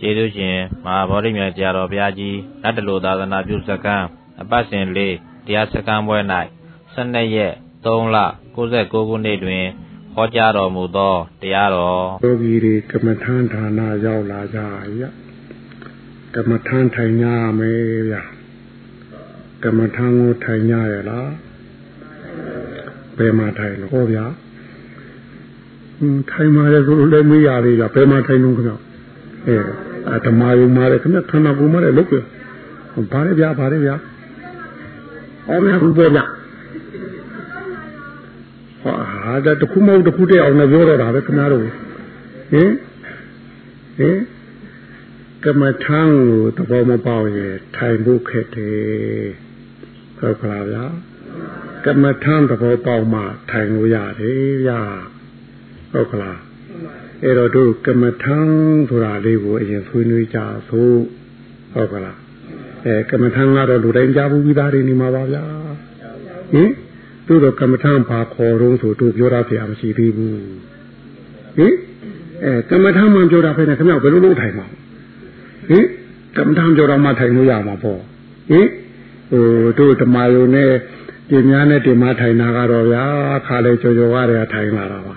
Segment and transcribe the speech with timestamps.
[0.00, 3.96] ကျေးဇူးရှင်မဟာဗောဓိမြတ်တရားတော်ဘုရားကြီးနတ်တလူသာသနာပြုစကံ
[4.40, 5.14] အပတ်စဉ်လေး
[5.46, 6.18] တရားစကံပွဲ၌
[6.94, 7.54] 12ရက်
[7.84, 8.16] 3လ
[8.56, 9.64] 69ခုနှစ်တွင်
[10.14, 14.58] ဟောကြားတော်မူသောတရားတော်ယောဂီတွေကမ္မထန်ဌာနရောက်လာကြ
[15.00, 15.02] ရ
[16.34, 17.26] ကမ္မထန်ထိုင်ကြ
[17.58, 17.80] မယ်
[18.10, 18.22] ဗျာ
[19.64, 21.30] ကမ္မထန်ကိုထိုင်ကြရလား
[23.18, 24.24] ဘယ်မှာထိုင်လို့ဟောဗျာ
[26.30, 28.74] ထိုင်มาလေဆိုလည်းမေးရသေးတာဘယ်မှာထိုင်လို့ခင်ဗျ
[29.46, 32.16] အဲ အဓမ္မယုံมาလေခင်ဗျခန္ဓာကိုယ်မှာလည်းလုတ်ပြ
[33.12, 33.94] ဘာလဲဗျာဘာလဲဗျာ
[35.48, 36.24] အော်မြတ်ဘူးပြောဗျာ
[38.82, 41.72] ဟာဒါတခုမဟုတ်တခုတည်းအောင်လည်းပြောတော့တာပဲခင်ဗျားတို့ဟင်
[43.98, 44.18] ဟင်
[45.44, 49.28] ကမ္မထံကိုသဘောမပေါက်ရင်ထိုင်ဖို့ခက်တယ်
[50.18, 50.84] ဟုတ်ကလားဗျာ
[51.84, 54.80] ကမ္မထံသဘောပေါက်မှထိုင်လို့ရတယ်ဗျာ
[55.92, 56.38] ဟုတ်ကလား
[57.24, 58.38] အဲ့တော့တို့ကမ္မထံ
[58.88, 60.88] ဆိုတာလေးကိုအရင်ဆွေးနွေးကြဆို
[61.72, 62.18] ဟုတ်ကလား
[62.86, 65.42] အဲကမ္မထံကတော့လူတိုင်းကြားဘူးပြီးသားတွေနေမှာပါဗျာ
[66.52, 66.70] ဟင်
[67.26, 70.30] တို့တော့ကမ္မထံဘာခေါ်တော့ဆိုတို့ပြောတာပြမရှိသေးဘူး
[71.58, 71.74] ဟင်
[72.44, 74.66] အဲကမ္မထံမှပြောတာဖဲနဲ့ခင်ဗျဘယ်လိုလုပ်ထိုင်မှာ
[75.68, 75.84] ဟင်
[76.36, 78.00] ကမ္မထံပြောတော့မှထိုင်လို့ရမှာပေါ့
[78.50, 78.66] ဟင်
[79.30, 79.44] ဟို
[79.78, 80.70] တို့ဓမ္မယုံနဲ့
[81.28, 83.04] ပြင်များနဲ့တင်မထိုင်တာကတော့ဗျာ
[83.46, 85.16] ခါလေကြော်ကြော်ကားတွေကထိုင်လာတာပါ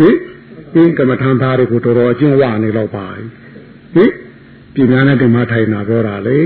[0.00, 0.16] ဟင်
[0.76, 3.06] ဒီကမ္မထံသားတွေကိုတော်တော်အကျဉ်းဝနေတော့ပါ
[3.94, 4.10] ဟင်
[4.74, 6.38] ပြင်များနဲ့တင်မထိုင်တာပြောတာလေ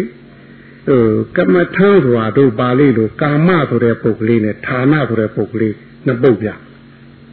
[0.88, 1.04] ဟို
[1.36, 5.68] ကမ္မထံဆိုတာတို့ပါဠိလိုကာမဆိုတဲ့ပုဂ္ဂလိနဲ့ဌာနဆိုတဲ့ပုဂ္ဂလိ
[6.06, 6.48] နှစ်ပုဒ်ပြ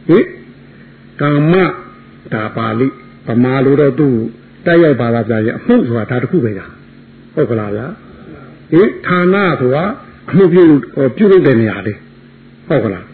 [0.08, 0.26] ဟင်
[1.22, 1.54] ကာမ
[2.34, 2.86] ဒါပါဠိ
[3.26, 4.14] ဗမာလိုတော့သူ့
[4.66, 6.66] တိုက်ရိုက်ပါလာပြရဲ့အမှုဆိုတာဒါတခုပဲညာ
[7.34, 7.86] ဟုတ်ကလားဗျာ
[8.72, 9.84] ဟင်ဌာနဆိုတာ
[10.30, 10.62] အမှုပြု
[11.16, 11.98] ပြုလုပ်တဲ့နေရာလေး
[12.68, 13.07] ဟုတ်ကလား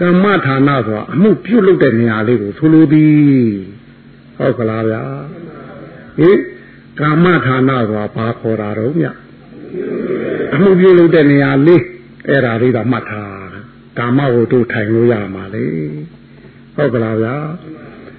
[0.00, 3.14] ကမ္မဌာနဆိုတာအမှုပြုလုပ်တဲ့နေရာလေးကိုဆိုလိုသည်
[4.36, 5.02] ဟုတ်ကလားဗျာ
[6.18, 6.38] ဟင်
[7.00, 9.06] ကာမဌာနဆိုတာဘာခေါ်တာတော့မြ
[10.54, 11.82] အမှုပြုလုပ်တဲ့နေရာလေး
[12.28, 13.44] အဲ့ဒါလေးတော့မှတ်ထား
[13.98, 15.66] ကာမကိုတို့ထိုင်လို့ရမှာလေ
[16.76, 17.36] ဟုတ်ကလားဗျာ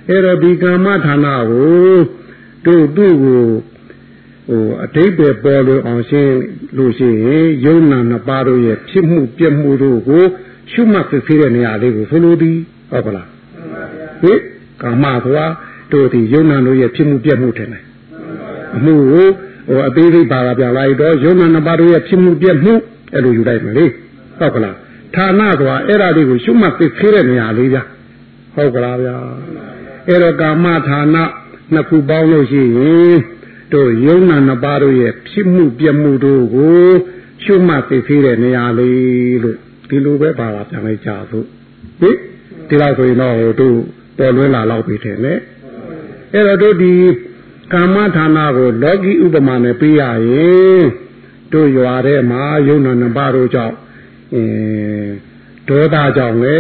[0.10, 1.96] အဲ့တော့ဒီကာမဌာနကို
[2.66, 3.44] တို့သူ့ကို
[4.50, 6.36] ဟိုအတိတ်ပဲပေါ်လို့အောင်ရှင်း
[6.78, 10.26] လို့ရှိရင်ယုံနာနှစ်ပါးတို့ရဲ့ဖြစ်မှုပြက်မှုတို့ကို
[10.72, 12.58] ရှုမှတ်သိတဲ့နေရာလေးကိုဆိုလိုသည်
[12.92, 13.28] ဟုတ်ကလား
[14.24, 14.40] ဟင်
[14.82, 15.46] ကာမဆိုတာ
[15.92, 17.84] တို့ဒီယုံနာတို့ရဲ့ဖြစ်မှုပြက်မှုထင်တယ်
[18.76, 19.28] အမှုကို
[19.68, 22.74] ဟိုအသေးသေးပါတာပြလိုက်တော့ယုံနာနှစ်ပါးတို့ရဲ့ဖြစ်မှုပြက်မှု
[23.14, 23.86] အဲ့လိုယူလိုက်မယ်လေ
[24.40, 24.76] ဟုတ်ကလား
[25.16, 27.84] ဌာနဆိုတာအဲ့ဒါလေးကိုရှုမှတ်သိတဲ့နေရာလေးဗျာ
[28.56, 29.16] ဟုတ်ကလားဗျာ
[30.08, 31.16] အဲ့တော့ကာမဌာန
[31.74, 33.16] နှစ်ခုပေါင်းလို့ရှိရင်
[33.74, 36.90] တို့ယုံနာနှစ်ပါးတို့ရဲ့ဖြစ်မှုပြမှုတို့ကို
[37.44, 39.58] ရှုမှတ်သိသေးတဲ့နေရာလေးလို့
[39.90, 41.46] ဒီလိုပဲပါတာပြန်လိုက်ကြသို့
[42.00, 42.12] ဟိ
[42.68, 43.78] ဒီလောက်ဆိုရင်တော့တို့
[44.18, 45.34] ပေါ်လွင်လာတော့ပြီတယ်လေ
[46.34, 46.94] အဲ့တော့တို့ဒီ
[47.74, 50.84] ကာမဌာနကိုလောကီဥပမာနဲ့ပြရရင်
[51.54, 53.76] တို့ရွာထဲမှာယုံနာနှစ်ပါးတို့ကြောင့်
[54.34, 55.12] အင်း
[55.70, 56.56] ဒေါသကြောင့်လေ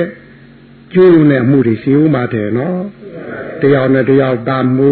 [0.94, 2.81] ကျိုးနဲ့မှုတွေရှိဦးမှာတယ်နော်
[3.62, 4.90] တယောက်နဲ့တယောက်တာမှု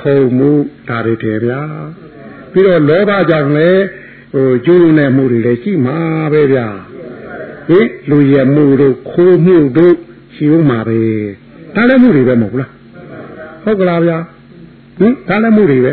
[0.00, 0.50] ခုံမှု
[0.88, 1.62] ဒါတွေတယ်ဗျာ
[2.52, 3.82] ပြီးတော့လောဘကြောင့်လည်း
[4.34, 5.98] ဟိုကျိုးနဲ့မှုတွေလည်းရှိမှာ
[6.32, 6.68] ပဲဗျာ
[7.68, 7.80] ဟိ
[8.10, 9.94] လူရမှုတို့ခိုးမှုတို့
[10.34, 10.98] ရှိဦးမှာပဲ
[11.74, 12.70] ဒါလည်းမှုတွေပဲမဟုတ်လား
[13.64, 14.18] ဟုတ်ကလားဗျာ
[14.98, 15.92] ဟင်ဒါလည်းမှုတွေပဲ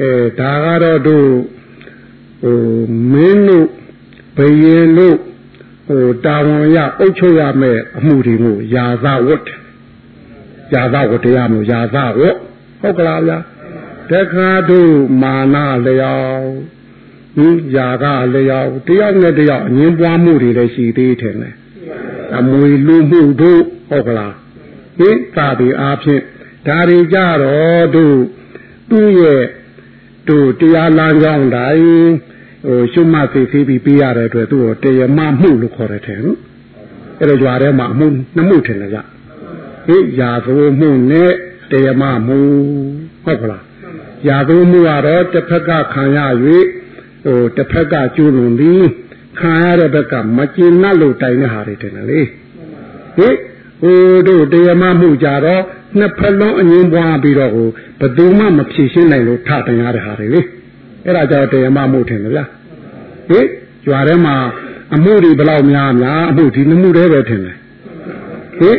[0.00, 0.10] အဲ
[0.40, 1.28] ဒါကတော့တို့
[2.42, 2.58] ဟို
[3.12, 3.66] မင်းတို့
[4.36, 5.16] ဘယင်တို့
[5.88, 9.44] ဟိုတာဝန်ရအုပ်ချုပ်ရမယ့်အမှုတွေကိုယာသဝတ်
[10.74, 12.36] ယာသဝတ်တရားမျိုးယာသဝတ်
[12.80, 13.38] ဟုတ်ကလားဗျာ
[14.10, 16.18] တခါတို့မာနလျော
[17.36, 21.50] က်ဒီယာကလျောက်တယောက်နဲ့တယောက်အငင်းပွားမှုတွေလည်းရှိသေးတယ်လေ
[22.38, 24.34] အမွေလူမှုတို့ဟုတ်ကလား
[24.98, 26.22] ဟင်သာဒီအားဖြင့်
[26.66, 28.16] ဒါတွေကြတော့တို့
[28.90, 29.44] သူ့ရဲ့
[30.28, 32.12] တို့တရားလမ်းကြောင်းတိုင်း
[32.66, 36.20] ဟိုရှုမှတ်သိသိပြီးပြရတဲ့အတွက်သူ့ကိုတရားမမှုလို့ခေါ်တယ်ထင်
[37.20, 38.98] အဲ့တော့ကြွားထဲမှာအမှုနှစ်မှုထင်တယ်ကြ
[39.86, 41.32] ဟိရာဇဝမှုနဲ့
[41.70, 42.38] တရားမမှု
[43.24, 43.64] ဟုတ်ကလား
[44.28, 46.18] ရာဇဝမှုကတော့တစ်ဖက်ကခံရ၍
[47.24, 48.86] ဟိုတစ်ဖက်ကကျူးလွန်ပြီး
[49.38, 52.20] ခံရတဲ့ဘက်ကမကျင်납လို့တိုင်တဲ့ဟာတွေတင်တယ်လေ
[53.16, 53.28] ဟိ
[53.80, 55.62] ဟိုတို့တရားမမှုကြတော့
[55.98, 57.68] နှစ်ဖက်လုံးအငင်းပွားပြီးတော့ဟို
[58.00, 60.40] ဘယ်သူမှမဖြေရှင်းနိုင်လို့ထတင်ရတဲ့ဟာတွေလေ
[61.04, 62.44] အဲ့ဒါကြောင့်တရားမမှုထင်တယ်ဗျာ
[63.28, 63.40] ဟိ
[63.84, 64.36] ကြွားထဲမှာ
[64.94, 67.56] အမှုတွေဘယ်လောက်များများအမှုဒီနှမှုတည်းပဲထင်တယ်
[68.58, 68.70] ဟိ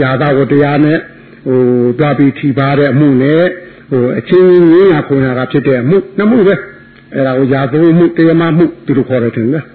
[0.00, 0.98] ຢာသာကိုတရားနဲ့
[1.46, 1.60] ဟို
[1.98, 3.42] တွားပြီးထီပါတဲ့အမှုနဲ့
[3.90, 6.54] ဟိုအချင်းရင်းရခုနာကဖြစ်တဲ့အမှုနှမှုပဲ
[7.14, 9.66] အဲ့ဒါကိုယာသဝိမှုတရားမမှုဒီလိုခေါ်တယ်ထင်လား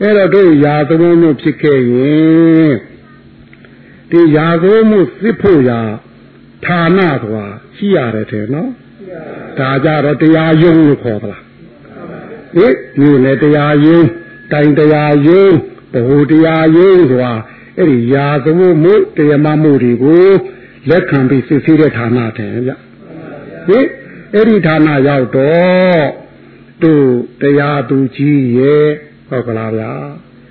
[0.00, 2.74] အဲ့တော့တို့ယာသဝိမှုဖြစ်ခဲ့ရင်
[4.10, 5.80] ဒီယာသဝိမှုစစ်ဖို့ရာ
[6.64, 7.46] ဌာနဆိုတာ
[7.76, 8.70] ရှိရတယ်ထင်နော်
[9.58, 11.42] ဒါကြတော့တရားယုံလို့ခေါ်သလား
[12.56, 14.00] ဟိဒီလေတရားယုံ
[14.52, 15.46] တိုင်တရားယုံ
[15.92, 17.34] ဘဟုတရားယုံဆိုတာ
[17.78, 20.28] အဲ့ဒီယာသဝိမှုတရားမမှုတွေကို
[20.88, 22.72] လက်ခံပြီးစစ်ဆေးတဲ့ဌာနထင်ဗျ
[23.66, 23.78] ဟိ
[24.34, 26.23] အဲ့ဒီဌာနရောက်တော့
[26.82, 26.92] သူ
[27.40, 28.86] တရားသူကြီးရဲ့
[29.28, 29.90] ဟုတ်ကလားဗျာ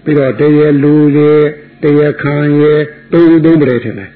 [0.03, 1.41] ပြီးတော့တရားလူရဲ့
[1.83, 2.79] တရားခံရဲ့
[3.13, 4.11] တုံးတုံးပြတယ်ထင်တယ်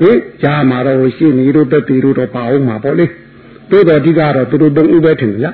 [0.00, 3.06] ဟင်ကြားမှာတော့ရှိနေတို့တက်တီတို့တော့ပါအောင်မှာပေါ့လေ
[3.70, 5.52] တိုးတော်ဒီကတော့သူတို့တုံးဥပဲထင်တယ်ဗျာ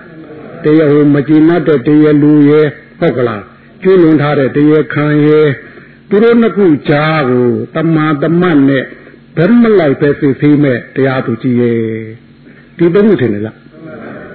[0.64, 2.66] တရားဟိုမကြည်နတ်တဲ့တရားလူရဲ့
[3.00, 3.42] ဟုတ်ကလား
[3.82, 5.48] ကျွလွန်ထားတဲ့တရားခံရဲ့
[6.10, 8.84] သူတို့နှစ်ခုကြားကိုတမာတမတ်နဲ့
[9.38, 11.78] ဓမ္မလိုက်ပဲသိသိမဲ့တရားသူကြီးရဲ့
[12.78, 13.56] ဒီသုံးခုထင်တယ်လား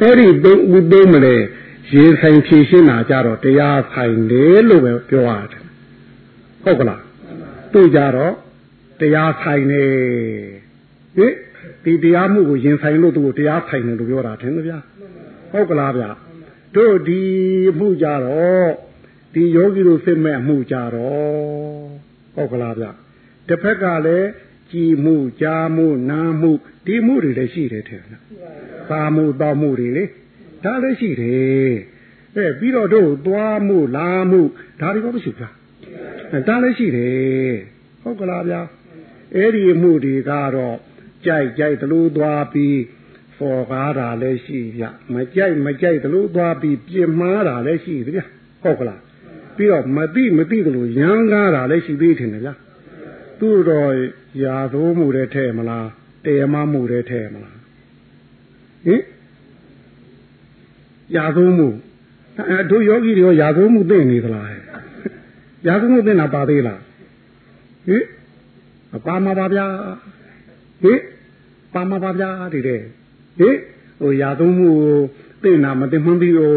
[0.04, 1.36] အဲ့ဒီသုံးဥသုံးမလဲ
[1.94, 5.64] ရေဆိုင်ဖြည့်ရှင်းတာကြတော့တရားဆိုင်တယ်လို့ပဲပြောရတယ်
[6.64, 7.02] ဟုတ်ကလား
[7.74, 8.34] သူကြတော့
[9.00, 9.84] တရားဆိုင်နေ
[11.18, 11.34] ဟင်
[11.84, 14.80] ဒီတရားမှုကိုရင်ဆိုင်လို့သူကိုတရားဆိုင်တယ်လို့ပြောတာထင်တယ်ဗျာ
[15.52, 16.10] ဟုတ်ကလားဗျာ
[16.76, 17.22] တို့ဒီ
[17.80, 18.70] မှုကြတော့
[19.34, 21.84] ဒီယောဂီတို့စစ်မဲ့မှုကြတော့
[22.36, 22.86] ဟုတ်ကလားဗျ
[23.48, 24.28] တစ်ဖက်ကလည်း
[24.74, 26.52] ကြည်မှုကြားမှုနားမှု
[26.86, 28.24] ဒီမှုတွေလည်းရှိတယ်ထင်လား
[28.90, 30.04] သာမှုတောမှုတွေလေ
[30.64, 31.74] ဒါလည်းရှိတယ်
[32.36, 34.42] အဲပြီးတော့တို့သွားမှုလာမှု
[34.80, 37.54] ဒါတွေတော့မရှိဘူးလားဒါလည်းရှိတယ်
[38.02, 38.62] ဟုတ်ကလားဗျာ
[39.36, 40.78] အဲ့ဒီမှုတွေကတော့
[41.26, 42.80] ကြိုက်ကြိုက်သလိုသွားပြီး
[43.38, 44.84] ဖော်ကားတာလည်းရှိဗျ
[45.14, 48.20] မကြိုက်မကြိုက်သလိုသွားပြီးပြင်မားတာလည်းရှိဗျ
[48.64, 49.00] ဟုတ်ကလား
[49.58, 52.54] ပြီးတော့မသိမသိသလိုရမ်းကားတာလည်းရှိသေးတယ်ဗျာ
[53.44, 53.92] သူ့တော့
[54.44, 55.88] ရာသိုးမှုတဲ့ထဲမလား
[56.26, 57.58] တရားမမှုတဲ့ထဲမလား
[58.86, 59.02] ဟင်
[61.16, 61.68] ရာသိုးမှု
[62.50, 64.48] အဲတို့ယောဂီတွေရောရာသိုးမှုသိနေသလား
[65.68, 66.82] ရာသိုးမှုသိတာပါသေးလား
[67.88, 68.04] ဟင်
[68.96, 69.68] အပါမပါဗျာ
[70.84, 71.00] ဟင်
[71.74, 72.80] ပါမပါဗျာဒီတဲ့
[73.40, 73.56] ဟင်
[74.02, 74.72] ဟိုရာသိုးမှု
[75.44, 76.50] သိနာမသိမှန်းပြီးဟို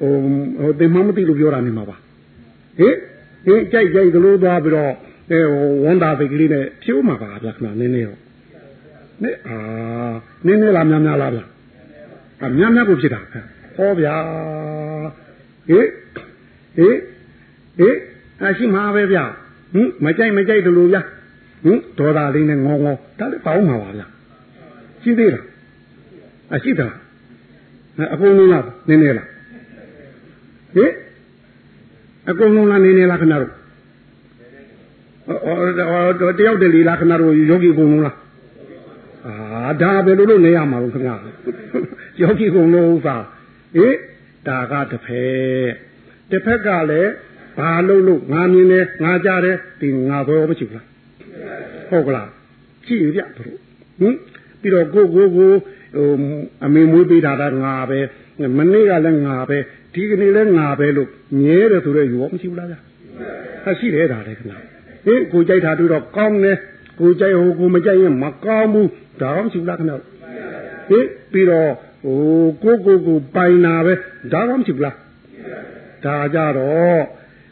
[0.00, 0.12] ဟို
[0.58, 1.96] ဟိုသိမှန်းမသိလို့ပြောတာနေမှာပါ
[2.78, 2.94] ဟင်
[3.46, 4.94] ဟင်ကြိုက်ကြိုက်သလိုသွားပြီးတော့
[5.30, 5.40] အဲ
[5.84, 8.18] ဝန်တာစိတ်ကလေးနဲ့ဖြိုးမှာပါဗျာခဏနည်းနည်းတော့
[9.22, 9.56] နေအာ
[10.46, 11.44] နည်းနည်းလားများများလားဗျာ
[12.42, 13.20] အများများကိုဖြစ်တာ
[13.76, 14.14] ဟောဗျာ
[15.68, 15.88] ဟေး
[16.76, 16.98] ဟေး
[17.78, 17.96] ဟေး
[18.42, 19.24] အရှိမှာပဲဗျာ
[19.74, 21.02] ဟင်မကြိုက်မကြိုက်တလို့ဗျာ
[21.64, 24.06] ဟင်ဒေါသလေးနဲ့ငေါငေါဒါလည်းပေါင်းမှာပါဗျာ
[25.02, 25.44] ရှိသေးလား
[26.54, 26.88] အရှိတာ
[28.12, 29.28] အကုန်လုံးလားနည်းနည်းလား
[30.76, 30.92] ဟေး
[32.30, 33.50] အကုန်လုံးလားနည်းနည်းလားခဏတော့အော်
[36.38, 38.16] တယောက်တလေလားခဏတော့ယောဂီကုန်လုံးလား
[39.26, 41.16] အာဒါပဲလို့လို့နေရမှာလို့ခင်ဗျာ
[42.20, 43.16] ယောဂီကုန်လုံးဥစ္စာ
[43.76, 43.96] ဟေး
[44.46, 45.70] ဒါကတစ်ဖက်
[46.30, 47.12] တစ်ဖက်ကလည်း
[47.58, 50.86] ဘာလို့လို့ငါမြင်တယ်ငါကြားတယ်ဒီငါဘောမရှိဘူးလား
[51.90, 52.28] ဟုတ်ကလား
[52.86, 53.56] ကြည့်ရပြတို့
[54.00, 54.14] ဟင်
[54.60, 55.52] ပြီးတော့ကိုကိုကို
[55.94, 56.08] ဟို
[56.64, 57.98] အမေမွေးပေးတာကငါပဲ
[58.58, 59.58] မနေ့ကလည်းငါပဲ
[59.94, 61.08] ဒီကနေ့လည်းငါပဲလို့
[61.40, 62.78] မြဲတယ်ဆိုတော့ယူရောမရှိဘူးလားဗျာ
[63.78, 64.77] ရှိတယ်ဒါလည်းခင်ဗျာ
[65.08, 66.56] ဟင်ကိုကြိုက်တာတွေ့တော့ကောင်းတယ်
[67.00, 68.88] ကိုကြိုက်ဟိုကိုမကြိုက်ရင်မကောင်းဘူး
[69.20, 69.98] ဒါတော့မရှိဘူးလားခင်ဗျာ
[70.88, 71.70] ဟင်ပြီးတော့
[72.04, 73.94] ဟိုကိုကိုကိုပိုင်နာပဲ
[74.32, 74.96] ဒါတော့မရှိဘူးလား
[76.04, 77.02] ဒါကြတော့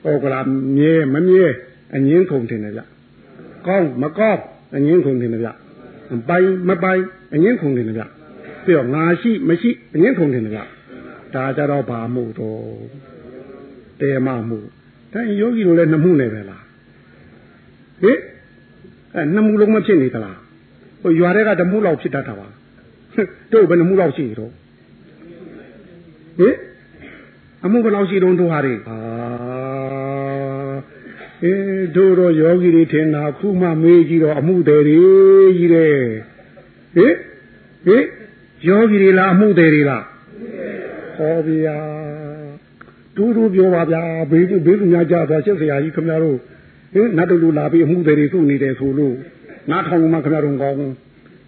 [0.05, 0.41] ဟိုကလာ
[0.77, 1.47] မြဲမမြဲ
[1.95, 2.83] အငင်းခုန်တင်တယ်ဗျ
[3.67, 4.41] ကောင်းမကောင်း
[4.77, 5.51] အငင်းခုန်တင်တယ်ဗျ
[6.29, 7.03] ပိုင်မပိုင်
[7.35, 8.05] အငင်းခုန်တင်တယ်ဗျ
[8.65, 10.61] ပြီးတော့ငါရှိမရှိအငင်းခုန်တင်တယ်ဗျ
[11.35, 12.61] ဒါကြတော့ဘာမှုတော့
[14.01, 14.59] တေမမှု
[15.13, 16.66] ဒါယောဂီတို့လည်းနှမှုနေပဲလား
[18.03, 18.19] ဟင်
[19.15, 20.39] အဲနှမှုလုံးမဖြစ်နေသလား
[21.03, 22.49] ဟိုရွာတွေကဓမှုလောက်ဖြစ်တတ်တာပါ
[23.53, 24.53] တို့ဘယ်နှမှုလောက်ရှိတော့
[26.39, 26.55] ဟင်
[27.65, 28.99] အမှုဘယ်လောက်ရှိတော့တို့ဟာတွေအာ
[31.45, 34.79] အေးတို့တော့ယောဂီတွေထင်တာခုမှမေးကြည့်တော့အမှုတွေ
[35.59, 35.99] ကြီးတယ်
[36.97, 37.15] ဟင်
[37.87, 38.05] ဟင်
[38.69, 40.05] ယောဂီတွေလားအမှုတွေလား
[41.17, 41.79] ဟောဗျာ
[43.17, 46.39] တူတူပြောပါဗျာဘေးဘေးကညာကြသွားရှက်စရာကြီးခင်ဗျားတို့
[46.95, 49.17] ဟင်နတ်တို့လူလာပြီးအမှုတွေစုနေတယ်ဆိုလို့
[49.71, 50.93] နားထောင်မှခင်ဗျားတို့ကောင်းဟင်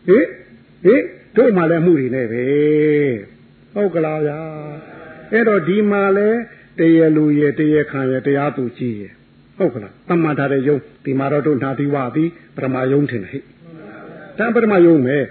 [0.08, 1.02] ဟင်
[1.36, 2.44] တို့မှလည်းအမှုတွေနဲ့ပဲ
[3.74, 4.38] ဟုတ်ကလားဗျာ
[5.32, 6.28] အဲ့တော့ဒီမှာလဲ
[6.78, 9.12] တရလူရဲ့တရခံရဲ့တရားသူကြီးရဲ့
[9.58, 13.42] ဟုတ်ကလားတမ္မာထားတဲ့ယုံဒီမှာတော့တို့နာသီဝသည်ပရမယုံထင်တယ်ဟဲ့
[14.38, 15.24] တန်ပရမယုံမယ်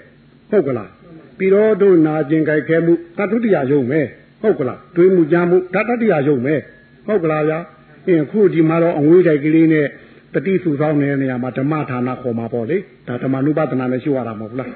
[0.51, 0.91] ဟုတ်ကလား
[1.37, 4.05] ပြီးတော့တို့နာကျင်ကြိုက်ခဲမှုတတုတိယယုံမယ်
[4.41, 6.59] ဟုတ်ကလားတွေးမှုကြားမှုဓာတတိယယုံမယ်
[7.07, 7.59] ဟုတ်ကလားဗျာ
[8.07, 9.87] အင်းခုဒီမှာတော့အငွေးတိုက်ကလေးနဲ့
[10.33, 14.71] တတိစုဆောင်နေတဲ့နေရာမှာဓမ္မဌာနခေါ်မှာပေါ့လေဒါဓမ္မနုပဒနာနဲ့ရှိရတာမဟုတ်လား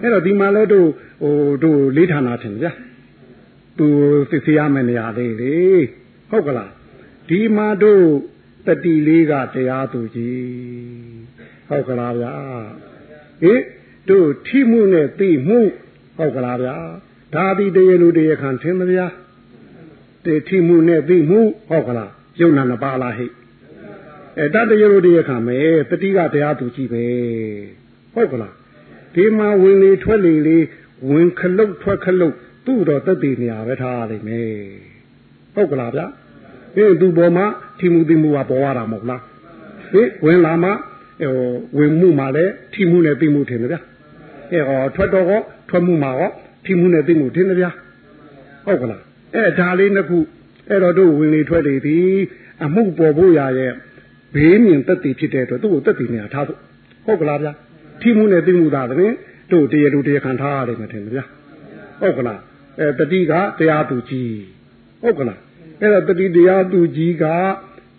[0.00, 0.88] အဲ့တော့ဒီမှာလဲတို့
[1.22, 2.72] ဟိုတို့လေးဌာနထင်ဗျာ
[3.78, 3.86] သူ
[4.30, 5.54] စစ်ဆေးရမယ့်နေရာလေးလေ
[6.30, 6.70] ဟုတ်ကလား
[7.28, 8.04] ဒီမှာတို့
[8.66, 10.44] တတိလေးကတရားသူကြီး
[11.68, 12.34] ဟုတ်ကလားဗျာ
[13.42, 13.60] ဟင်
[14.08, 15.60] တို့ထိမှုနဲ့သိမှု
[16.18, 16.76] ဟုတ်ကလားဗျာ
[17.34, 19.06] ဒါသည်တရားလူတရားခံသင်မဗျာ
[20.24, 23.26] တေထိမှုနဲ့သိမှုဟုတ်ကလား ယုံနာနှစ်ပါးလားဟိ
[24.38, 27.04] အဲတတရားလူတရားခံမယ်တတိကတရားသူကြည့်ပဲ
[28.14, 28.54] ဟုတ်ကလား
[29.14, 30.64] ဒီမှာဝင်လေထွက်လေလေး
[31.10, 32.34] ဝင်ခလုတ်ထွက်ခလုတ်
[32.66, 34.50] သူ့တော့တက်တည်နေရပဲထားရလိမ့်မယ်
[35.54, 36.06] ဟုတ်ကလားဗျာ
[36.76, 37.46] အင်းသူပေါ်မှာ
[37.78, 39.22] ထိမှုသိမှုကပေါ်ရတာမဟုတ်လား
[39.92, 41.34] ဟင်ဝင်လာမှဟို
[41.78, 43.80] ဝင်မှုမှလည်းထိမှုနဲ့သိမှုထင်တယ်ဗျာ
[44.52, 46.30] အဲဟောထွက်တော့ဟောထွက်မှုမှာဟော
[46.64, 47.70] ထိမှုနဲ့သိမှုထင်တယ်ဗျာ
[48.66, 49.02] ဟုတ်ကလား
[49.34, 50.18] အဲဒါလေးနှစ်ခု
[50.70, 51.98] အဲ့တော့တို့ဝင်လေထွက်လေဒီ
[52.64, 53.72] အမှုပေါ်ဖို့ရရဲ့
[54.34, 56.58] ဘေးမြင်တက်တည်ဖြစ်တဲ့အတွက်သူ့ကိုတက်တည်နေတာထားဖို့
[57.06, 57.52] ဟုတ်ကလားဗျာ
[58.00, 59.12] ထိမှုနဲ့သိမှုသာတဲ့
[59.52, 61.24] တို့တရားတို့တရားခံထားရတယ်မထင်ဘူးဗျာ
[62.00, 62.40] ဟုတ်ကလား
[62.80, 64.34] အဲတတိကတရားသူကြီး
[65.02, 65.38] ဟုတ်ကလား
[65.80, 67.24] အဲ့တော့တတိတရားသူကြီးက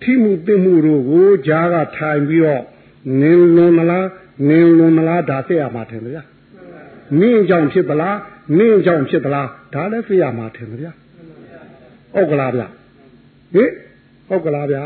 [0.03, 2.63] ထိမှုသိမှုတို့ကိုဂျားကထိုင်ပြီးတော့
[3.21, 4.07] နင်းလွန်မလား
[4.49, 6.23] နင်းလွန်မလားဒါသိရမှာထင်ဗျာ
[7.19, 8.17] နင်းကြောင့်ဖြစ်သလား
[8.57, 10.91] နင်းကြောင့်ဖြစ်သလားဒါလည်းသိရမှာထင်ဗျာ
[12.17, 12.61] ဟုတ်ကလားဗျ
[13.53, 13.71] ဟင်
[14.29, 14.85] ဟုတ်ကလားဗျာ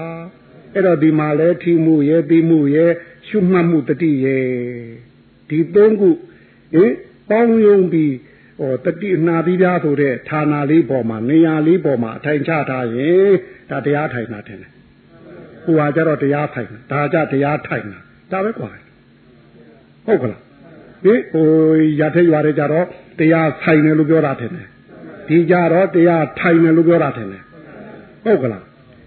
[0.73, 2.91] အဲ့တော့ဒီမှာလဲထိမှုရဲ့ပြီးမှုရဲ့
[3.27, 4.45] ရှုမှတ်မှုတတိရဲ့
[5.49, 6.09] ဒီသုံးခု
[6.73, 6.93] ဟင်
[7.29, 8.13] ပေါင်းယုံပြီး
[8.59, 13.29] ဟောတတိနာပြီးပြားဆိုတဲ့ဌာနလေးပေါ်မှာနေရာလေးပေါ်မှာအထိုင်ချထားရင်
[13.69, 14.71] ဒါတရားထိုင်တာထင်တယ်
[15.63, 17.99] ဟိုဟာကြတော့တရားထိုင်တာဒါကြတရားထိုင်တာ
[18.31, 18.71] ဒါပဲကွာ
[20.05, 20.41] ဟုတ်ကလား
[21.03, 21.47] ဒီဟို
[21.99, 22.85] ရတဲ့ရွာတွေကြတော့
[23.19, 24.67] တရားဆိုင်တယ်လို့ပြောတာထင်တယ်
[25.31, 27.43] ဒီကြတော့တရားထိုင်တယ်လို့ပြောတာထင်တယ်
[28.23, 28.63] ဟုတ်ကလား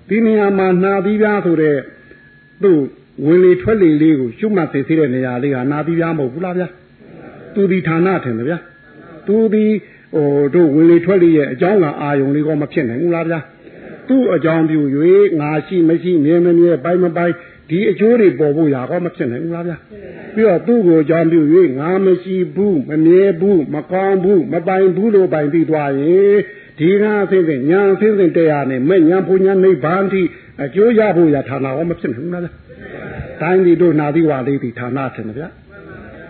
[0.08, 1.76] ဒီနေရာမှာနာပြီးပြားဆိုတဲ့
[2.62, 2.78] သူ့
[3.26, 6.68] ဝင်လေထွက်လေလေးကိုရှုမှတ်သိသိတဲ့နေရာလေးကနာပြီးပြားမဟုတ်ဘူးလားဗျာ
[7.54, 8.58] သူဒီဌာနထင်တယ်ဗျာ
[9.26, 9.64] သူဒီ
[10.14, 13.40] ဟိုတို့ဝင်လေထွက်လေရဲ့အကြောင်းကအာယုံလေးကောမဖြစ်နိုင်ဘူးလားဗျာ
[14.08, 14.80] သူ့အကြောင်းပြု၍
[15.40, 17.34] ငါရှိမရှိမြဲမမြဲပိုင်းမပိုင်း
[17.68, 19.76] ဒီအကျိုးတွေပေါ်ဖို့ရာကောမဖြစ်နိုင်ဘူးလားဗျာ
[20.34, 21.40] ပြီးတော့သူ့ကိုအကြောင်းပြု၍
[21.78, 26.36] ငါမရှိဘူးမမြဲဘူးမကောင်းဘူးမပိုင်ဘူးလို့ပိုင်ပြီးသွားရင်
[26.78, 30.22] ဒီကအသိစိတ်ညာအသိစိတ်တရားနဲ့မဲ့ညာပူညာနိဗ္ဗာန်တိ
[30.64, 32.42] အကျိုးရဖို့ရာဌာနကောမဖြစ်နိုင်ဘူးလား
[33.42, 35.48] တိုင်းဒီတို့နာသီဝါလေးဒီဌာနထင်တယ်ဗျာ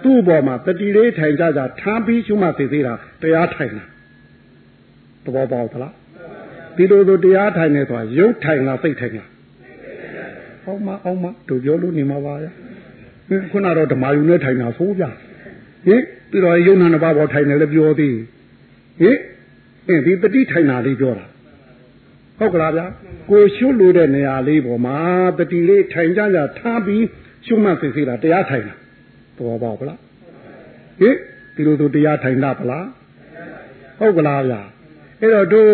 [0.02, 3.84] သူ့ဘောမှာတတိလေးထိုင်ကြကြထားပြီးရှုမှသိသေးတာတရားထိုင်တာ
[5.24, 5.92] သဘောပေါက်သလား
[6.76, 9.28] ဒီလိုဆိုတရားထိုင်နေဆိုတာရုပ်ထိုင်လားစိတ်ထိုင်လား
[10.66, 12.50] အောင်မအောင်မတို့ပြောလို့နေမှာပါဗျာ
[13.50, 15.10] ခုနတော့ဓမ္မယူနဲ့ထိုင်တာဆိုးဗျာ
[15.86, 18.16] ဟင်ပြီးတော့ယုံနာနှစ်ပါးပေါ်ထိုင်တယ်လည်းပြောသေး
[19.00, 19.18] ဟင်
[19.88, 21.26] အင်းဒီတတိထိုင်တာလေးပြောတာ
[22.38, 22.86] ဟုတ်ကလားဗျာ
[23.30, 24.98] ကိုရှုလို့တဲ့နေရာလေးပေါ်မှာ
[25.38, 27.04] တတိလေးထိုင်ကြကြထားပြီး
[27.46, 28.74] ရှုမှတ်သိသေးတာတရားထိုင်တာ
[29.38, 29.98] တော်ပါဗလား
[31.00, 31.16] ဟင်
[31.54, 32.86] ဒီလိုဆိုတရားထိုင်တာဗလား
[33.98, 34.62] ဟုတ်ကလားဗျာ
[35.20, 35.72] အဲ့တော့တို့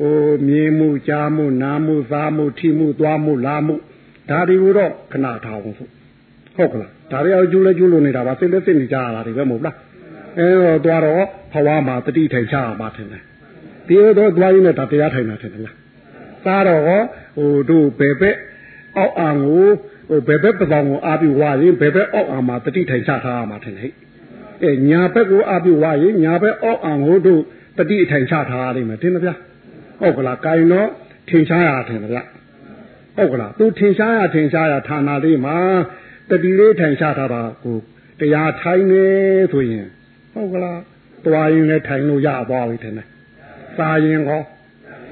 [0.00, 0.16] ဟို
[0.48, 3.74] မြင်မှုကြားမှုနားမှုစားမှုထိမှုသွားမှုလာမှု
[4.30, 5.88] ဒါတွေကိုတော့ခဏထားအောင်ဆို
[6.56, 9.76] ဟုတ်ကလားဒါတွေအကျိုးလဲကျိုးလို့နေတာပါစိတ်လက်စိတ်နေကြရတာတွေပဲမဟုတ်လား
[10.38, 13.22] အဲတော့သွားတော့ဘဝမှာတတိထိုင်ချရမှာထင်တယ်
[13.86, 15.76] ဒီတော့သွားရင်းနဲ့ဒါတရားထိုင်တာထင်တယ်လား
[16.46, 16.82] သားတော့
[17.36, 18.36] ဟိုတို့ဘယ်ဘက်
[18.96, 19.68] အောက်အောင်ကို
[20.08, 23.92] ဟိုဘယ်ဘက်ပပောင်ကိုအားပြီးဝါရင်ဘယ်ဘက်အောက်အောင်မှာတတိထိုင်ချထားရမှာထင်တယ်
[24.64, 27.42] အဲညာဘက်ကိုအားပြီးဝါရင်ညာဘက်အောက်အောင်ကိုတို့
[27.78, 29.34] တတိထိုင်ချထားရလိမ့်မယ်ထင်တယ်ဗျာ
[30.00, 30.88] ဟုတ်ကလားကိုင်တော့
[31.28, 32.18] ထင်ရှားရထင်တယ်ဗျ
[33.16, 35.56] ဟုတ်ကလားသူထင်ရှားရထင်ရှားရဌာနလေးမှာ
[36.30, 37.76] တတိလေးထိုင်ရှားထားတာကို
[38.20, 39.06] တရားထိုင်နေ
[39.52, 39.86] ဆိုရင်
[40.32, 40.80] ဟုတ်ကလား
[41.26, 43.06] တွားရင်လည်းထိုင်လို့ရသွားပြီထင်တယ်
[43.76, 44.40] စာရင်ကော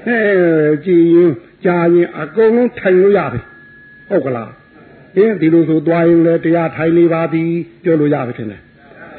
[0.05, 1.31] ဟဲ့ကြည်ရင်
[1.65, 3.41] ကြားရင်အကုန်လုံးထိုင်လို့ရပြီ
[4.09, 4.51] ဟုတ်ကလား
[5.17, 7.43] အင်းဒီလိုဆိုတွားရင်လည်းတရားထိုင်နေပါပြီ
[7.83, 8.61] ပြောလို့ရပြီထင်တယ်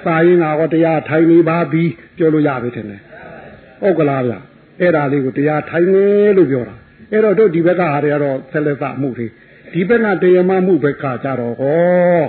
[0.04, 1.82] စာရင်ကတော့တရားထိုင်နေပါပြီ
[2.16, 3.00] ပြောလို့ရပြီထင်တယ်
[3.80, 4.32] ဟုတ်ကလားဗျ
[4.80, 6.74] အဲ့ဒါလေးကိုတရားထိုင်နေလို့ပြောတာ
[7.14, 9.26] အဲ့တော့တို့ဒီဘက်ကဟာတွေကတော့ဆက်လက်သမှုတွေ
[9.72, 12.22] ဒီဘက်ကတရားမမှုဘက်ကကြတော့ဟော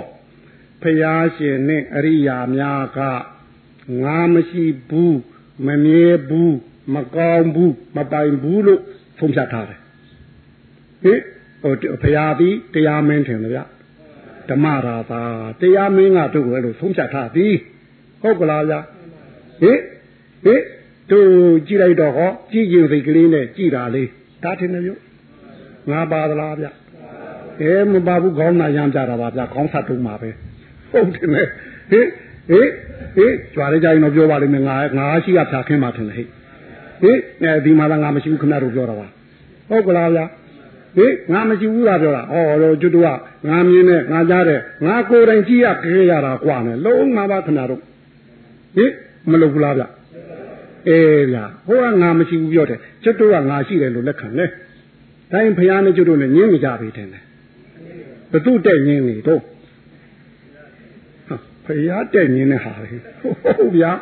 [0.82, 2.98] ဖရာရှင်နဲ့အရိယာများက
[4.02, 5.18] ငါမရှိဘူး
[5.66, 6.56] မမြဲဘူး
[6.94, 8.80] မကောင်းဘူးမပိုင်ဘူးလို့
[9.18, 9.80] ဆုံးဖြတ်ထားတယ်
[11.02, 11.20] ဟင်
[11.62, 13.60] ဟိုဖရာသည်တရားမင်းထင်တယ်ဗျ
[14.48, 15.22] ဓမ္မရာသာ
[15.60, 17.54] တရားမင်းကတို့လည်းလို့ဆုံးဖြတ်ထားသည်
[18.22, 18.74] ဟုတ်ကလားဗျ
[19.62, 19.78] ဟင်
[20.44, 20.62] ဟင်
[21.10, 21.30] တို့
[21.66, 24.08] ကြည့်လိုက်တော့ဟောကြည့်ရင်စိတ်ကလေးနဲ့ကြည်တာလေး
[24.43, 24.91] ဒါထင်တယ်ဗျ
[25.91, 26.67] ငါပါသလားဗျ
[27.61, 30.29] အဲမပါဘူးခေါင်းနာရမ်းကြတာပါဗျခေါင်းဆက်တုံးမှာပဲ
[30.91, 31.43] ဟုတ်တယ်လေ
[31.89, 32.07] ဟေး
[32.49, 32.69] ဟေး
[33.15, 36.27] ဟေးကြွားရကြရင်တော့ပြောပါလိမ့်မယ်ငါငါရှိကဖြာခင်းမှာထင်တယ်ဟေး
[37.01, 39.07] ဟေးအဲဒီမှာလည်းငါမရှိဘူးခင်ဗျားတို့ပြောတာပါ
[39.69, 40.21] ဟုတ်ကလားဗျ
[40.97, 43.09] ဟေးငါမရှိဘူးလားပြောတာဩတော့ကျွတ်တို့က
[43.49, 47.81] ငါမြင်နဲ့ငါကြားတယ်ငါကိုယ်တိုင်ကြည့်ရခဲရတာกว่าနဲ့လုံးမှာပါခင်ဗျားတို့
[48.75, 48.93] ဟေး
[49.31, 49.83] မလုပ်ဘူးလားဗျ
[50.88, 54.46] အေးဗျဟိုကငါမရှိဘူးပြောတယ်ကျွတ်တို့ကငါရှိတယ်လို့လက်ခံလဲ
[55.32, 57.22] တိုင်းဖယားနဲ့ကျွတ်တို့နဲ့ညင်းနေကြပြီထင်တယ်
[58.32, 59.40] ဘသူတဲ့ညင်းနေတော့
[61.64, 63.92] ဖယားတဲ့ညင်းတဲ့ဟာလေဟုတ်ဗျာ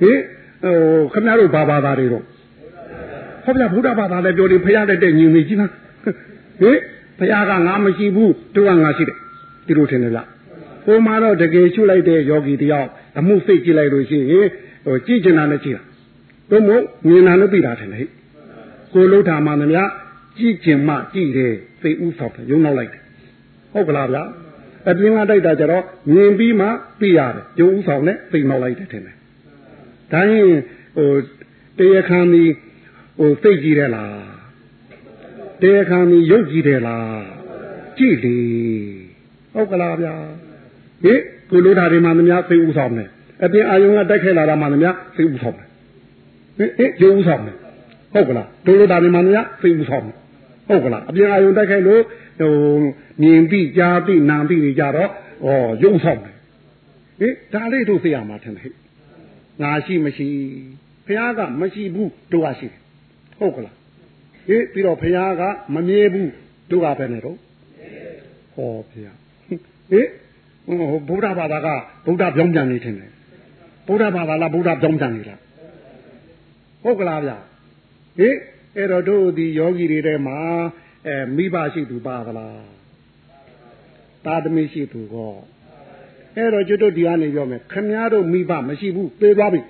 [0.00, 0.18] ဟဟင်
[0.62, 0.76] ဟို
[1.12, 2.24] ခင်ဗျားတို့ဘာဘာသာတွေတော့
[3.44, 5.70] ဟောဗျာဘုရားဘာသာလည်းပြောတယ်ဖရာတဲ့တဲ့ညီမကြီးလား
[6.60, 6.78] ဟင်
[7.18, 9.16] ဖရာကငါမရှိဘူးသူကငါရှိတယ်
[9.66, 10.20] ဒီလိုထင်တယ်ဗျ
[10.84, 14.46] ဟိုမှာတော့တကယ်ရှုလိုက်တဲ့ယောဂီတယောက်အမှုစိတ်ကြည့်လိုက်လို့ရှိရင်
[14.86, 15.82] ဟိုကြည့်ကျင်တာနဲ့ကြည့်တာ
[16.50, 18.08] တို့မို့မြင်တာနဲ့သိတာထင်တယ်
[18.94, 19.88] ကိုလှုပ်တာမှမများ
[20.38, 23.02] ကြည့်ကျင်မှကြည့်တယ်စိတ်ဥဆောင်တယ်ယုံနောက်လိုက်တယ်
[23.72, 24.22] ဟုတ်ကလားဗျာ
[24.88, 26.66] အပြင်ကတိုက်တာကြတော့မြင်ပြီးမှ
[27.00, 29.16] သိရတယ်ယုံဥဆောင်နဲ့သိနောက်လိုက်တယ်ထင်တယ်
[30.12, 30.48] ဒါရင်
[30.96, 31.10] ဟို
[31.78, 32.44] တရားခံဒီ
[33.18, 34.14] ဟိုသိကြည့်တယ်လား
[35.62, 37.22] တရားခံဒီရုပ်ကြည့်တယ်လား
[37.98, 38.36] ကြည့်လေ
[39.54, 40.14] ဟုတ်ကလားဗျာ
[41.04, 41.14] ဟိ
[41.50, 43.08] ကိုလိုတာတွေမှမများသိဥဆောင်တယ်
[43.44, 45.69] အပြင်အာယုံကတိုက်ခဲလာတာမှမများသိဥဆောင်တယ်
[46.60, 47.56] ဟိဟိယုံဥဆောင်တယ်
[48.12, 50.16] ဟုတ်ကလားဒုလိုတာတွေမှမများသိဥဆောင်တယ်
[50.68, 52.02] ဟုတ်ကလားအပြင်အာယုံတိုက်ခဲလို့
[52.40, 52.52] ဟို
[53.22, 55.10] မြင်ပြီးကြားပြီးနားပြီးနေကြတော့
[55.46, 55.50] ဩ
[55.84, 56.34] ယုံဆောင်တယ်
[57.20, 58.70] ဟိဒါလေးတို့သိရမှာထင်တယ်ဟိ
[59.62, 60.28] ငါရှိမရှိ
[61.06, 62.80] ဘုရားကမရှိဘူးတို့ကရှိတယ်
[63.38, 63.74] ဟုတ်ကလား
[64.48, 65.42] ဟိပြီးတော့ဘုရားက
[65.74, 66.30] မမြဲဘူး
[66.70, 67.36] တို့ကပဲနဲ့တော့
[68.54, 69.16] ဟောဘုရား
[69.90, 70.00] ဟိ
[70.66, 70.76] ဟို
[71.08, 71.68] ဗုဒ္ဓဘာသာက
[72.06, 72.94] ဗုဒ္ဓပြောင်းပြန်နေတယ်
[73.86, 75.40] ဗုဒ္ဓဘာသာလားဗုဒ္ဓပြောင်းပြန်နေလား
[76.82, 77.32] ဟုတ်ကလားဗျ
[78.18, 78.28] ဟိ
[78.76, 80.38] အဲ့တော့တို့ဒီယောဂီတွေထဲမှာ
[81.06, 82.62] အဲမိဘရှိသူပါသလား
[84.24, 85.34] သာသမီရှိသူကော
[86.36, 89.60] အဲ့တော့ကျွတ်တို့ဒီကနေပြောမယ်ခမည်းတော်မိဘမရှိဘူးသေသွားပြီ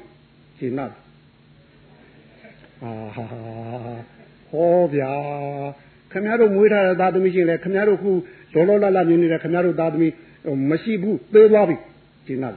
[0.59, 0.87] ရှင်နာ
[2.83, 3.27] အာဟာ
[4.51, 5.13] ဟောဗျာ
[6.13, 8.11] ခမည်းတော်မွေးထားတဲ့သာသမီရှင်လေခမည်းတော်ခု
[8.55, 10.09] လောလောလတ်လတ်မြင်နေတဲ့ခမည်းတော်သာသမီ
[10.71, 11.77] မရှိဘူးသေသွားပြီ
[12.27, 12.51] ရှင်နာ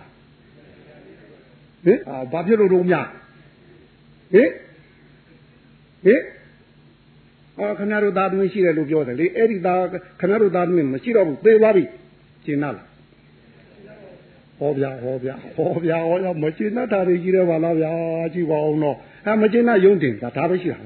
[1.86, 2.96] ဟင်အာဘာဖြစ်လို့တော့မြ
[4.34, 4.50] ဟင်
[6.06, 6.22] ဟင်
[7.60, 9.82] အာခဏတို့သားသမီးရှိတယ်လို့ပြောတယ်လေအဲ့ဒီသား
[10.22, 11.84] ခဏတို့သားသမီးမရှိတော့ဘူးသေသွားပြီ
[12.46, 12.74] ရှင်းလား
[14.60, 17.92] ဟောဗျာဟောဗျာဟောဗျာဟောရမရှင်းတာတွေကြီးတယ်ပါလားဗျာ
[18.34, 20.86] ကြည့်ပါအောင်တော့အဲမရှင်းတာယုံတင်တာဒါပဲရှိတာဟ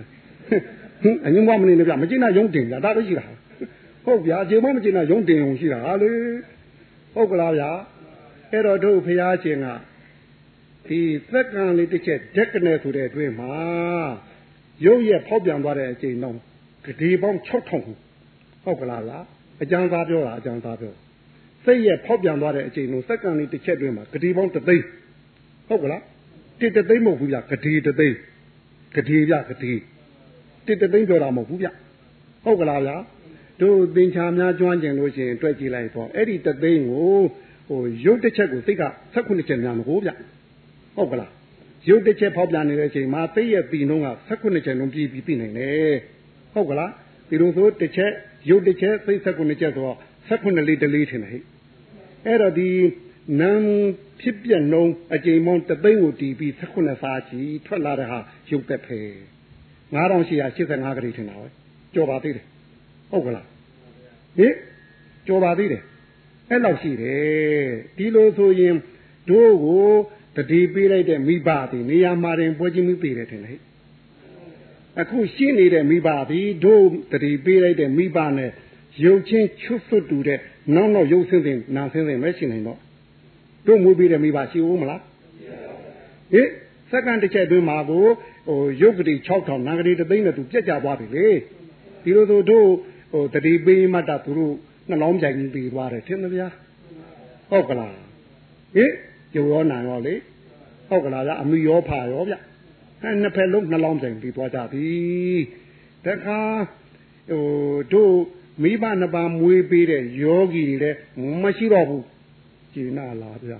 [1.09, 3.25] င်အငင်းမမနေနဲ့ဗျမရှင်းတာယုံတင်တာဒါပဲရှိတာ
[4.05, 6.11] ဟုတ်ဗျာအချိန်မမရှင်းတာယုံတင်ုံရှိတာဟာလေ
[7.13, 7.69] ဟုတ်ကလားဗျာ
[8.51, 9.67] အဲ့တော့တို့ဖရာရှင်က
[10.89, 13.53] ဒီသက်ကံလေးတစ်ချက်ဓက်ကနေဆိုတဲ့အတွင်းမှာ
[14.85, 16.35] ရုပ်ရက်ဖောက်ပြန်သွားတဲ့အချိန်တော့
[16.85, 17.79] ဂတိပေါင်း6000ခု
[18.63, 19.23] ဟုတ်ကလားလား
[19.63, 20.93] အကျမ်းသားပြောတာအကျမ်းသားပြော
[21.65, 24.85] စိတ်ရဲ့ဖောက်ပြန်သွားတဲ့အချိန်လုံးစက္ကန့်လေးတစ်ချက်တွင်းမှာဂတိပေါင်းတသိန်း
[25.67, 26.01] ဟုတ်ကလား
[26.59, 28.17] တစ်တသိန်းမဟုတ်ဘူးဗျဂတိတသိန်း
[28.95, 29.73] ဂတိဗျဂတိ
[30.67, 31.67] တစ်တသိန်းပြောတာမဟုတ်ဘူးဗျ
[32.43, 32.95] ဟုတ်ကလားဗျာ
[33.61, 37.17] တို့သင်္ချာများကျွမ်းကျင်လို့ရှိရင်တွေ့ကြည့်လိုက်တော့အဲ့ဒီတသိန်းကို
[37.67, 40.11] ဟိုရုပ်တစ်ချက်ကိုစိတ်က16ချက်များမဟုတ်ဗျ
[40.97, 41.31] ဟုတ်ကလား
[41.89, 45.95] ရုပ်တစ်ချက်ဖောက်ပြန်နေတဲ့အချိန်မှာသိရဲ့ပြီးနှုံးက16ချက်လုံးပြီးပြီးပြီးနိုင်တယ်
[46.53, 46.91] ဟုတ်ကလား
[47.29, 48.11] ဒီလိုဆိုတစ်ချက်
[48.49, 49.97] ရုပ်တစ်ချက်သိ16ချက်ဆိုတော့
[50.29, 51.43] 16လေးတလေးထင်တယ်ဟဲ့
[52.25, 52.69] အဲ့တော့ဒီ
[53.41, 53.51] နံ
[54.21, 59.09] ဖြစ်ပြနှုံးအချိန်မောင်းတသိန်းကိုတီးပြီး16စားချီထွက်လာတဲ့ဟာရုပ်သက်ဖယ်
[59.93, 61.47] 9885ခရီးထင်တာပဲ
[61.93, 62.45] ကြော်ပါသေးတယ်
[63.11, 63.45] ဟုတ်ကလား
[64.37, 64.53] ဟင်
[65.27, 65.83] ကြော်ပါသေးတယ်
[66.49, 68.75] အဲ့လောက်ရှိတယ်ဒီလိုဆိုရင်
[69.29, 69.87] တို့ကို
[70.37, 73.59] တတိပေးလိုက်တဲ့မိဘသည်နေရာမှာတင်ပွဲချင်းမိပေးတယ်ထင်တယ်
[75.01, 78.51] အခုရှိနေတဲ့မိဘသည်တို့တတိပေးလိုက်တဲ့မိဘနဲ့
[79.05, 80.39] ရုပ်ချင်းချွတ်ဆွတ်တူတဲ့
[80.75, 82.79] နောက်နောက်ရုပ်ဆင်းတဲ့နာဆင်းတဲ့မရှိနိုင်တော့
[83.67, 85.01] တို့မွေးပေးတဲ့မိဘရှိဦးမလား
[86.33, 86.49] ဟင်
[86.91, 88.03] စက္ကန့်တစ်ချက်အတွင်းမှာကို
[88.47, 91.27] ဟိုရုပ်ကတိ6000နာဂတိ3သိန်းနဲ့သူပြက်ကြသွားပြီလေ
[92.03, 92.67] ဒီလိုဆိုတို့
[93.13, 94.53] ဟိုတတိပေးမှတ်တာသူတို့
[94.89, 96.53] နှလုံးပြိုင်ပြီးပြီးသွားတယ်ထင်မလား
[97.49, 97.93] ဟုတ်ကလား
[98.75, 98.91] ဟင်
[99.33, 100.15] ကျိုးရောနာရောလေ
[100.89, 102.35] ဟုတ်ကလားဗျအမိရောဖာရောဗျ
[103.01, 104.87] အဲနှစ်ဖက်လုံးနှလုံးပြိုင်ပြီးသွားကြပြီ
[106.05, 106.39] တခါ
[107.29, 107.45] ဟို
[107.93, 108.13] တို့
[108.63, 110.97] မိဘနှစ်ပါးမွေးပေးတဲ့ယောဂီတွေလည်း
[111.43, 112.05] မရှိတော့ဘူး
[112.73, 113.53] ကျင်နာလားဗျ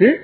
[0.00, 0.16] ဟင်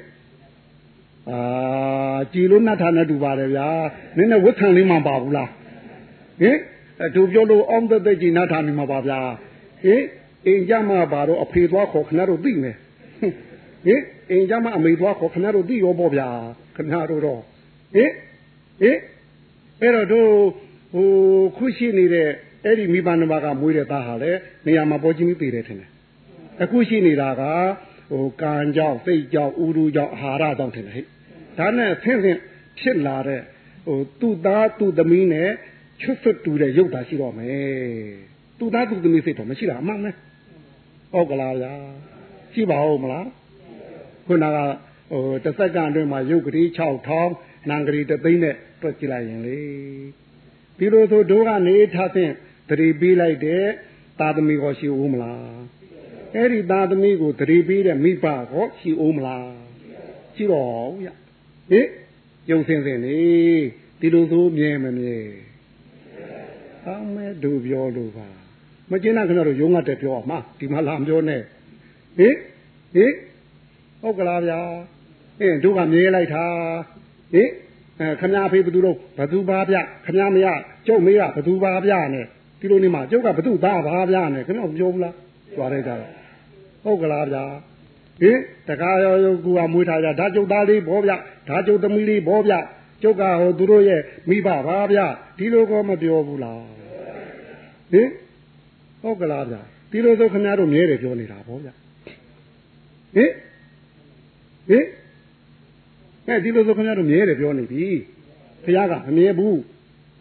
[1.30, 3.68] အာကြည်လို့နှတ်ထာနဲ့တူပါတယ်ဗျာ
[4.16, 5.50] နင်းနဲ့ဝတ်ခံလေးမှပါဘူးလား
[6.40, 6.58] ဟင်
[7.04, 9.20] အတူပြောလို့အောင်တဲ့ကြည်နှတ်ထာနေမှာပါဗျာ
[9.84, 10.02] ဟင်
[10.46, 12.76] အိမ်ကြမှာပါတော့အဖေသွားခေါ်ခဏတို့သိမယ်
[13.86, 16.28] ဟင်အိမ်ကြမှာအမေသွားခေါ်ခဏတို့သိရောပေါ့ဗျာ
[16.76, 17.40] ခဏတို့တော့
[17.94, 18.10] ဟင်
[18.80, 18.98] ဟင်
[19.82, 20.30] အဲ့တော့တို့
[20.94, 21.08] ဟို
[21.56, 22.28] ခုရှိနေတဲ့
[22.64, 24.30] အဲ့ဒီမိဘနှစ်ပါးကမွေးတဲ့သားဟာလေ
[24.66, 25.90] နေရာမှာပေါ်ချင်းပြီးတည်တယ်ထင်တယ်
[26.62, 27.42] အခုရှိနေတာက
[28.10, 31.04] ဟိုကံကြောင့်စိတ်ကြောင့်ဥရုကြောင့်အာဟာရကြောင့်ထင်တယ်ဟဲ့
[31.58, 32.40] ဒါနဲ့ဆင်းဆင်း
[32.78, 33.42] ဖြစ်လာတဲ့
[33.86, 35.50] ဟိုသူ့သားသူ့သမီးနဲ့
[36.00, 38.10] ချွတ်ဆွတ်တူတဲ့ရုပ်သားရှိတော့မယ်
[38.58, 40.10] သူ့သားသူ့သမီးစိတ်တော့မရှိတာအမှန်ပဲ
[41.12, 41.72] ဟုတ်ကလားဗျာ
[42.54, 43.26] ရှိပါဦးမလား
[44.28, 44.58] ခုနက
[45.10, 46.66] ဟိုတစ်စက္ကန့်အတွင်းမှာရုပ်ကလေး
[47.18, 49.60] 6000နံကလေး3သိန်းနဲ့တွက်ကြည့်လိုက်ရင်လေ
[50.78, 52.32] ဒီလိုဆိုဒိုးကနေထားဖြင့်
[52.68, 53.64] တတိပေးလိုက်တဲ့
[54.20, 55.58] သာသမီကိုရှိဦးမလား
[56.34, 59.48] အဲ့ဒီသာသမီကိုတတိပေးတဲ့မိဘကိုရှိဦးမလား
[60.36, 61.14] ရှိတော့ဗျဟ
[61.70, 61.86] ဟင်
[62.50, 63.18] ယုံစင်စင်နေ
[64.00, 65.18] ဒီလိုဆိုမြဲမမြဲ
[66.86, 68.28] အမဲတို့ပြောလို့ပါ
[68.90, 71.40] မကျင်းတာခင်ဗျားတို့ယုံငတ်တယ်ပြောအောင်မဒီမှာလာမပြောနဲ့
[72.18, 72.34] ဟင်
[72.94, 73.12] ဟင်
[74.02, 74.60] ဟုတ်ကလားဗျာ
[75.40, 76.44] အင်းတို့ကမြဲလိုက်တာ
[77.32, 77.48] ဟင်
[78.00, 80.46] အဲခမရဖေးဘသူတော့ဘသူပါဗျခမရမရ
[80.86, 82.24] ကျုပ်မေးကဘသူပါဗျနဲ့
[82.60, 85.14] ဒီလိုနေမှာကျုပ်ကဘသူသားပါဗျနဲ့ခင်ဗျားပြောဘူးလား
[85.54, 86.10] ကြွားလိုက်ကြတော့
[86.84, 87.44] ဟုတ်ကလားဗျာ
[88.20, 91.12] ဟင်တကားရောကူကမွေးထားကြဒါကျုပ်သားလေးဘောဗျ
[91.48, 92.54] ဒါကျုပ်သမီးလေးဘောဗျ
[93.02, 95.00] ကျုပ်ကဟိုသူတို့ရဲ့မိဘပါဗျ
[95.38, 96.60] ဒီလိုကောမပြောဘူးလား
[97.92, 98.08] ဟင်
[99.02, 99.56] ဟုတ်ကလားဗျ
[99.90, 101.68] ဒီလိုဆိုခင်ဗျားတို့မြဲတယ်ပြောနေတာဗောဗျ
[103.16, 103.30] ဟင်
[104.68, 104.84] ဟင်
[106.26, 107.86] အဲဒီလိုဆိုခင်ဗျားတို့မြဲတယ်ပြောနေပြီ
[108.64, 109.58] ဘုရားကမမြဲဘူး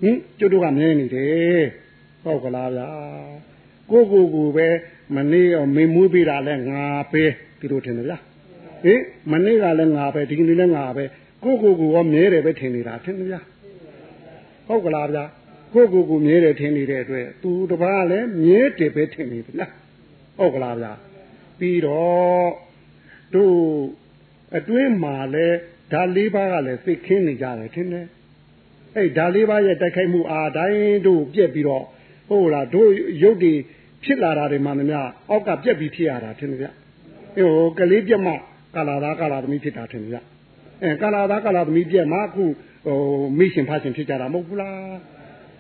[0.02, 1.64] ဟင်ကျုပ်တို့ကမြဲနေတယ်
[2.24, 2.90] ဟုတ်ကလားဗျာ
[3.92, 4.68] ကိုကိုကိုပဲ
[5.16, 7.24] မနေ့ရောမေမွေးပေးတာလဲငါပဲ
[7.60, 8.18] ဒီလိုထင်တယ်ဗျာ
[8.84, 11.04] ဟင်မနေ့ကလည်းငါပဲဒီကနေ့လည်းငါပဲ
[11.44, 13.42] ကိုကိုကိုရောမြဲတယ်ပဲထင်နေတာထင်တယ်ဗျာ
[14.68, 15.24] ဟုတ်ကလားဗျာ
[15.74, 19.68] ကိုကိုကိုမြဲတယ်ထင်နေတဲ့အတွက်သူတပားလည်းမြဲတယ်ပဲထင်နေဗျာ
[20.38, 20.92] ဟုတ်ကလားဗျာ
[21.60, 22.50] ပြီးတော့
[23.34, 23.56] တို့
[24.56, 25.48] အတွင်းမှာလဲ
[25.92, 28.08] ဓာလေးပါးကလည်းသိခင်းနေကြတယ်ထင်တယ်
[28.96, 31.86] အဲ့ဓာလေးပါးရဲ့တိုက်ခိုက်မှုအားတိုင်းတို့ပြက်ပြီးတော့
[32.30, 32.90] ဟုတ်လားတို့
[33.24, 33.54] ရုပ်တွေ
[34.04, 36.68] ဖြစ်လာတာတွေမှမများအောက်ကပြက်ပြီးဖြစ်ရတာထင်တယ်ဗျ
[37.38, 38.34] ဟိုကလေးပြက်မှ
[38.76, 40.18] ကာလာသားကာလာသမီးဖြစ်တာထင်တယ်ဗျ
[40.84, 42.44] အဲကာလာသားကာလာသမီးပြက်မှအခု
[42.86, 42.98] ဟို
[43.38, 44.98] မိရှင်ဖရှင်ဖြစ်ကြတာမဟုတ်ဘူးလား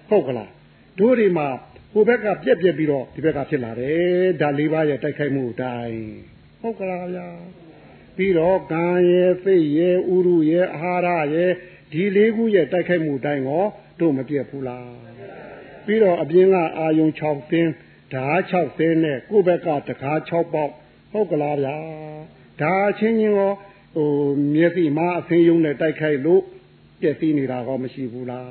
[0.10, 0.52] ဟုတ်ကလား
[1.00, 1.48] တို့တွေမှာ
[1.94, 6.00] ဟိုဘက်ကပြက်ပြက်ပြီးတော့ဒီဘက်ကဖြစ်လာတယ်ဓာလေးပါးရဲ့တိုက်ခိုက်မှုအတိုင်း
[6.62, 7.28] ဟုတ်ကလားဗျာ
[8.18, 11.52] ပြီးတော့ကံရဲ့စိတ်ရဲ့ဥရုရဲ့အာဟာရရဲ့
[11.92, 13.66] ဒီလေးခုရဲ့တိုက်ခိုက်မှုအတိုင်းရော
[14.00, 14.88] တို့မပြက်ဘူးလား
[15.86, 17.72] ပြီးတော့အပြင်ကအာယုံ6သင်း
[18.14, 20.72] ဓာ6သင်းနဲ့ကိုယ့်ဘက်ကတကား6ပေါက်
[21.12, 21.78] ဟုတ်ကလားဗျာ
[22.62, 23.54] ဒါချင်းချင်းရော
[23.96, 24.10] ဟို
[24.54, 26.42] မျက်စိမှာအဆင်းယုံနဲ့တိုက်ခိုက်လို့
[27.02, 28.50] ပြည့်စည်နေတာကောမရှိဘူးလား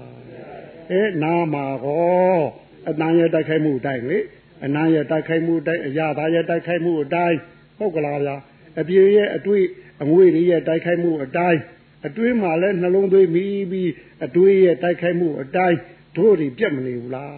[0.93, 2.41] အဲနာမှာကော
[2.89, 4.19] အတန်ရဲ့တိုက်ခိုက်မှုအတိုင်းလေ
[4.65, 7.39] အနာရဲ့တိုက်ခိုက်မှုအတိုင်းအရာသားရဲ့တိုက်ခိုက်မှုအတိုင်း
[7.79, 8.37] ဟုတ်ကလားဗျာ
[8.81, 9.65] အပြေရဲ့အတွေ့
[10.03, 11.61] အငွေတွေရဲ့တိုက်ခိုက်မှုအတိုင်း
[12.07, 13.91] အတွေးမှလည်းနှလုံးသွေးမိပြီး
[14.25, 15.79] အတွေးရဲ့တိုက်ခိုက်မှုအတိုင်း
[16.17, 17.37] တို့တွေပြက်မနေဘူးလား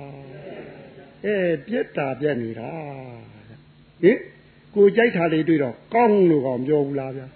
[1.24, 2.70] အဲပြက်တာပြက်နေတာ
[4.02, 4.18] ဟင်
[4.74, 7.26] ကိုကြိုက်တာလေးတွေ့တော့ကောင်းလို့ကောင်ပြောဘူးလားဗျာ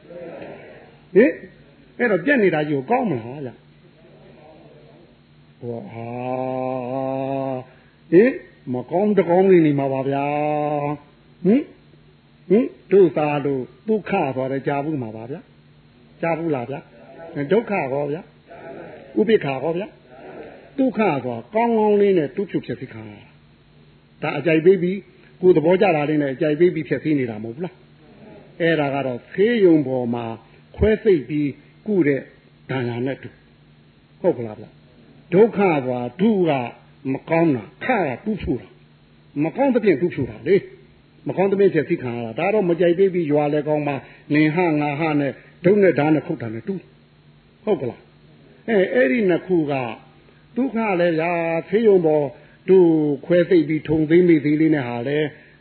[1.14, 1.32] ဟင်
[1.98, 3.54] အဲ့တော့ပြက်နေတာကြီးကိုကောင်းမလားဗျာ
[5.60, 6.08] ဟောဟာ
[8.12, 8.32] ဟင်
[8.72, 10.26] မကောင်းတကောင်းလေးနေမှာပါဗျာ
[11.44, 11.62] ဟင်
[12.52, 15.40] ဟင်ဒုသာတို့ဒုက္ခဆိုတော့ကြာဘူးမှာပါဗျာ
[16.22, 16.80] ကြာဘူးလားဗျာ
[17.52, 18.22] ဒုက္ခဟောဗျာ
[19.20, 19.86] ဥပိ္ပခါဟောဗျာ
[20.78, 23.02] ဒုက္ခဆိုကောင်းကောင်းလေးနဲ့တူးဖြူဖြစ်စီခါ
[24.22, 24.98] ဒါအကြိုက်ပေးပြီး
[25.40, 27.74] ကိုယ်သဘောကြတာလေးနဲ့အကြိုက်ပေးပြီးဖြစ်စီနေတာမဟုတ်ဘူးလား
[28.60, 30.24] အဲ့ဒါကတော့ဖေးယုံပေါ်မှာ
[30.76, 31.48] ခွဲစိတ်ပြီး
[31.86, 32.20] ကုတဲ့
[32.70, 33.28] ဒါနာနဲ့တူ
[34.20, 34.66] ဟုတ်ကလားဗျ
[35.34, 36.50] ဒုက္ခဆိုတာဒုက
[37.12, 38.68] မကောင်းတာခကတူးဖြူတာ
[39.44, 40.56] မကောင်းတဲ့ပြင်တူးဖြူတာလေ
[41.28, 43.96] မကောင်းတဲ့ပြင်ဖြစ်စီခံရတာဒါတော့မကြိုက်ပေးပြီးရွာလဲကောင်းမှာ
[44.34, 45.32] နင်ဟငါဟနဲ့
[45.64, 46.74] ဒုနဲ့ဓာနဲ့ခုတ်တာနဲ့တူ
[47.64, 48.00] ဟုတ်ကလား
[48.68, 49.72] အဲအဲ့ဒီနှစ်ခုက
[50.56, 51.32] ဒုက္ခလည်းဗျာ
[51.68, 52.24] ဖေးယုံပေါ်
[52.68, 52.76] သူ
[53.24, 55.18] ခွဲသိပ်ပြီးထုံသိမ့်မိသေးလေးနဲ့ဟာလဲ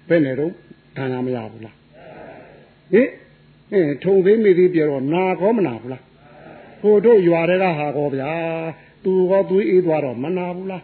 [0.10, 0.52] ဘယ်နဲ့တော့
[0.98, 1.76] ဒါနာမရဘူးလား
[2.94, 3.10] ဟင်
[3.74, 6.04] အဲထုံသိမ့်မိသေးပြတော့နာကောမနာဘူးလား
[6.82, 8.32] ဟိုတို့ရွာတွေကဟာကောဗျာ
[9.04, 10.84] သူကောသူအေးသွားတော့မနာဘူးလား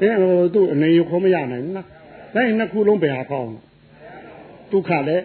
[0.00, 1.86] အဲဟိုသူ့အနေရခေါ်မရနိုင်ဘူးလား
[2.34, 3.50] ဒါနှစ်ခုလုံးဘယ်ဟာကောင်း
[4.72, 5.24] ဒုက္ခလည်း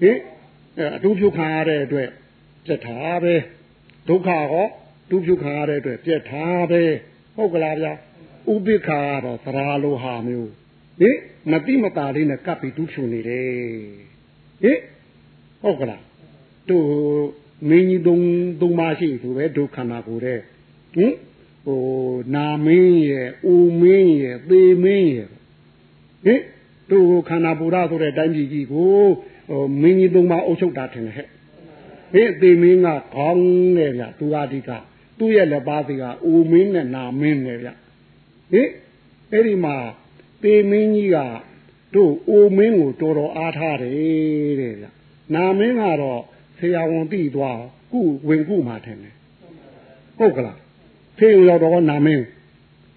[0.00, 0.18] ဟင်
[0.96, 2.08] အတူပြုခံရတဲ့အတွက်
[2.66, 3.34] ပြက်ထားပဲ
[4.08, 4.66] ဒုက္ခကော
[5.10, 6.82] တူပြုခံရတဲ့အတွက်ပြက်ထားပဲ
[7.36, 7.92] ဟုတ်ကလားဗျာ
[8.52, 10.50] ဥပိ္ပခာကတော့သရာလိုဟာမျိုး
[11.00, 11.16] ဟင်
[11.50, 13.48] မတိမတာလေးနဲ့ကပ်ပြီးတူးဖြူနေတယ်
[14.62, 14.78] ဟင်
[15.62, 16.02] ဟုတ်ကလား
[16.68, 16.86] တို့
[17.68, 18.24] မင်းကြီးသုံး
[18.60, 20.38] သုံးပါရှိဆိုပဲဒုက္ခနာကိုတဲ့
[20.94, 21.14] ဟင်
[21.66, 21.80] ဟို
[22.34, 25.28] နာမင်းရဲ့ဦးမင်းရဲ့သေမင်းရဲ့
[26.24, 26.40] ဟင်
[26.90, 29.02] တို့ခန္ဓာပူရဆိုတဲ့တိုင်းပြည်ကြီးကို
[29.48, 31.26] ဟိုမင်းကြီးသုံးပါအုပ်ချုပ်တာထင်တယ်ဟဲ့
[32.12, 33.40] ဟင်သေမင်းကခေါင်း
[33.76, 34.70] နဲ့ဗျသူအဓိက
[35.18, 37.68] သူ့ရဲ့လက်ပါးစီကအိုမင်းနဲ့နာမင်းနဲ့ဗျ
[38.52, 38.68] ဟင်
[39.32, 39.76] အဲ့ဒီမှာ
[40.42, 41.18] သေမင်းကြီးက
[41.94, 44.86] တို့အိုမင်းကိုတော်တော်အားထားတယ်တဲ့ဗျ
[45.34, 46.20] နာမင်းကတော့
[46.58, 47.60] ဆရာဝန်တိသွား
[47.92, 49.14] ကုဝင်ကုမှာထင်တယ်
[50.18, 50.58] ဟုတ်ကလား
[51.18, 52.24] ဖေးရောက်တော့နာမင်း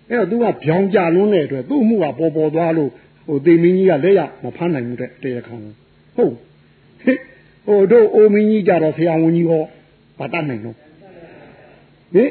[0.10, 2.92] အဲ့တော့ तू ကဗျောင်ကြလွန်းတဲ့အတွက်သူ့မှုကပေါ်ပေါ်သွားလို့
[3.28, 5.56] ဟိုသေမင်းကြီးကလက်ရမဖမ်းနိုင်ဘူးတဲ့တရားခံ
[6.16, 6.36] ဟုတ်
[7.66, 9.64] ဟိုတို့အိုမင်းကြီးကြတော့ဆရာဝန်ကြီးဟော
[10.20, 12.30] ဗတ်တတ်နိုင်တော့ဟင်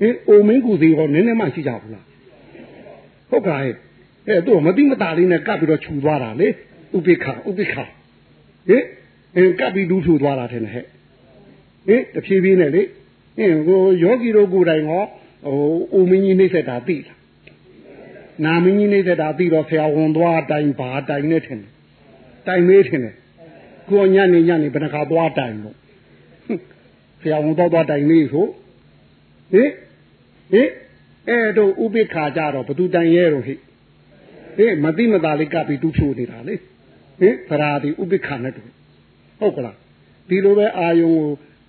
[0.00, 2.04] ဟင်အိုမင်းကူစီဟောနည်းနည်းမှရှိကြဘူးလား
[3.30, 3.72] ဟုတ်ကဲ့
[4.28, 8.84] အဲသူ့မတိမတာလေးနဲ့ကပ်ပြီးတော့ခြူသွားတာလေဥပိ္ပခဥပိ္ပခဟင်
[9.36, 10.84] အဲကပ်ပြီးဒူးဖြူသွားတာထင်တယ်ဟဲ့
[11.88, 12.86] ဟင်တဖြည်းဖြည်းနဲ့လေဟ
[13.38, 15.02] အင်းကိုယောဂီတို့ကိုယ်တိုင်ဟော
[15.44, 17.19] ဟိုအိုမင်းကြီးနှိမ့်ဆက်တာသိလား
[18.44, 21.70] နာမင်းကြီးနှိမ့်ဆက်တာသိတော့ဆရာဝန်သွားတိုင်ဘာတိုင်နေထင်တယ်
[22.46, 23.14] တိုင်မေးထင်တယ်
[23.88, 25.76] ကိုညနေညနေဘယ်နှခါသွားတိုင်လို့
[27.20, 28.46] ဆရာဝန်တော့သွားတိုင်မေးဆို
[29.52, 29.70] ဟင်
[30.52, 30.68] ဟင်
[31.28, 33.54] အဲ့တော့ဥပိ္ပခာကြတော့ဘသူတိုင်ရဲတော့ဟိ
[34.58, 36.54] ဟင်မသိမသာလေးကပ်ပြီးတူးဖြိုနေတာလေ
[37.20, 38.62] ဟင်သရာဒီဥပိ္ပခာနဲ့တူ
[39.40, 39.76] ဟုတ်ကလား
[40.28, 41.26] ဒီလိုပဲအာယုံကို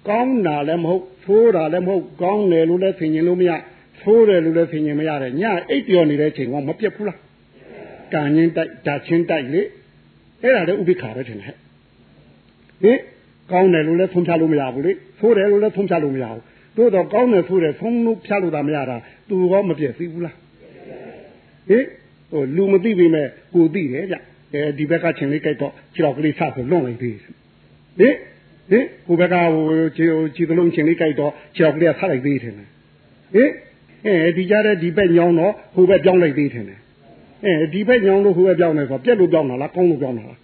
[0.09, 3.51] ကောင်းတာလည်းမဟုတ်သိုးတာလည်းမဟုတ်ကောင်းတယ်လို့လည်းဆင်ញင်လို့မရ
[4.03, 7.19] သိုးတယ်လို့လည်းဆင်ញင်မရတဲ့ညအိပ်ပျော်နေတဲ့ချိန်ကမပြတ်ဘူးလား
[8.13, 9.61] ကံချင်းတိုက်ဓာချင်းတိုက်လေ
[10.41, 11.55] အဲ့ဒါလည်းဥပိ္ပခာပဲထင်တယ်
[12.83, 12.99] ဟင်
[13.51, 16.41] ကောင်းတယ်လို့လည်းသုံးဖြလို့မရဘူးလေသိုးတယ်လို့လည်းသုံးဖြလို့မရဘူး
[16.77, 18.95] သို့တော့ကောင်းတယ်ဆိုတယ်သုံးလို့ဖြလို့တာမရတာ
[19.29, 20.35] သူရောမပြည့်စည်ဘူးလား
[21.69, 21.83] ဟင်
[22.31, 24.15] ဟိုလူမသိပေမဲ့ကိုသိတယ်ဗျ
[24.53, 27.35] အဲဒီဘက်ကချင်းလေးကြိုက်တော့ခြေတော်ကလေးဆဆိုလွန့်လိုက်သေးဟင်
[27.99, 29.65] ဟင်ကိုဘက်ကဟို
[29.97, 32.67] ခြေခြေသလုံးချင်းလေးကြိုက်တော့ခြေတော်ကလေးဆလိုက်သေးတယ်ဟင်
[34.05, 36.65] အဲဒီကြတဲ့ဒီဘက်ညောင်းတော့ဟိုဘက်ပြောင်းလိုက်သေးတယ်
[37.45, 40.39] အဲဒီဘက်ညောင်းလို့ဟိုဘက်ပြောင်းနေဆိုပြက်လို့ပြောင်းတာလားကောင်းလို့ပြောင်းတာလား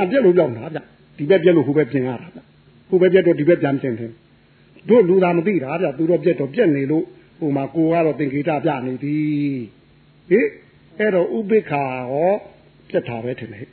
[0.00, 0.78] အပြက်လို့ပြောင်းတာဗျ
[1.18, 2.38] ဒီဘက်ပြက်လို့ဟိုဘက်ပြင်ရတာဗျ
[2.88, 4.10] ဟိုဘက်ပြက်တော့ဒီဘက်ပြန်ပြင်တယ်
[4.88, 7.04] တို့လူသာမသိတာဗျသူတော့ပြက်တော့ပြက်နေလို့
[7.38, 9.58] ဟိုမှာကိုကတော့သင်္ကေတပြနေသည်
[10.30, 10.40] ဟိ
[10.98, 12.32] အဲ့တော့ဥပိ္ပခာဟော
[12.88, 13.66] ပြက်တာပဲထင်တယ်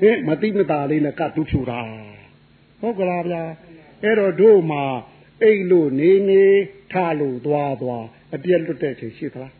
[0.00, 1.80] ဟိမသိမသာလေးနဲ့ကတူးဖြူတာ
[2.80, 3.42] ဟုတ်ကလားဗျာ
[4.04, 4.82] အဲ့တော့တို့မှာ
[5.42, 6.44] အိတ်လို့နေနေ
[6.92, 9.52] ထလို့သွားသွားအပြက်လွတ်တဲ့ချိန်ရှိသလား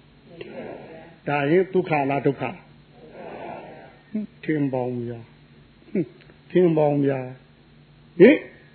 [1.29, 2.43] ဒါရင်ဒုက္ခလားဒုက္ခ
[4.45, 5.21] ထင်ပေါင်းဗျာ
[6.51, 7.21] ထင်ပေါင်းဗျာ
[8.21, 8.31] ဟိ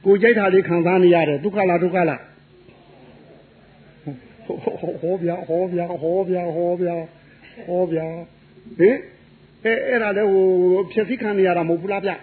[0.05, 2.21] ကိုကြိုက်တာလေးခံစားနေရတယ်ဒုက္ခလားဒုက္ခလား
[5.01, 6.95] ဟောဗျာဟောဗျာဟောဗျာဟောဗျာ
[7.67, 8.07] ဟောဗျာ
[8.79, 8.97] ဟင်
[9.65, 10.45] အဲအဲ့ဒါလည်းဟို
[10.91, 12.19] ဖြည့်စည်းခံနေရတာမဟုတ်ဘူးလားဗျဟင်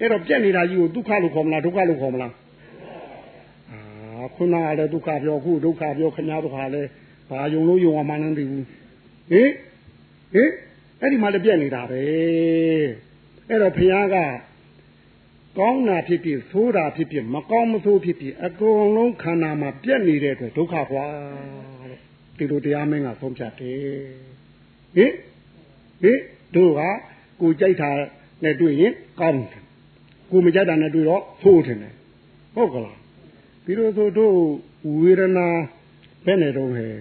[0.00, 2.43] အဲ့တော့ပြက်နေတာကြီးကိုဒုက္ခလို့ခေါ်မလားဒုက္ခလို့ခေါ်မလားအာ
[4.36, 6.88] ခုနကလည်းဒုက္ခပြောခုဒုက္ခပြောခင်ဗျားတို့ဟာလည်း
[7.30, 8.44] ဘာယုံလို့ယုံအောင်မှန်းနေပြီ
[9.30, 9.50] ဟင်
[10.34, 10.50] ဟင်
[11.00, 12.02] အဲ့ဒီမှာလည်းပြက်နေတာပဲ
[13.48, 14.16] အဲ့တော့ဘုရားက
[15.58, 21.06] ကောင်းတာဖြစ်ဖြစ်ဆိုးတာဖြစ်ဖြစ်မကောင်းမဆိုးဖြစ်ဖြစ်အကုန်လုံးခန္ဓာမှာပြက်နေတဲ့အတွက်ဒုက္ခကွာ
[22.36, 23.78] ဒီလိုတရားမင်းကဆုံးဖြတ်တယ်
[24.96, 25.12] ဟင်
[26.02, 26.18] ဟင်
[26.54, 26.80] တို့က
[27.40, 27.90] ကိုကြိုက်တာ
[28.44, 29.62] နဲ့တွေ့ရင်ကောင်းတယ်
[30.30, 31.78] ကိုမကြိုက်တာနဲ့တွေ့တော့ဆိုးတယ်
[32.54, 33.03] ဟုတ်ကလား
[33.64, 34.36] ပြီးတော့ဆိုတို့
[34.98, 35.48] ဝေဒနာ
[36.24, 36.92] ဘယ်နဲ့တော့ဟဲ့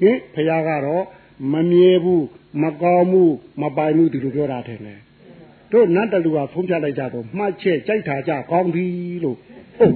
[0.00, 1.04] ဟင်ဘုရားကတော့
[1.52, 2.24] မမြဲဘူး
[2.62, 4.78] မကောင်းဘူးမပိုင်ဘူးဒီလိုပြောတာတယ်
[5.72, 8.86] တို့နတ်တလူကဖုံးပြလိုက်ကြတော့မှတ်ချက်ကြိုက်တာကြကောင်းပြီ
[9.24, 9.36] လို့
[9.78, 9.94] ဟုတ်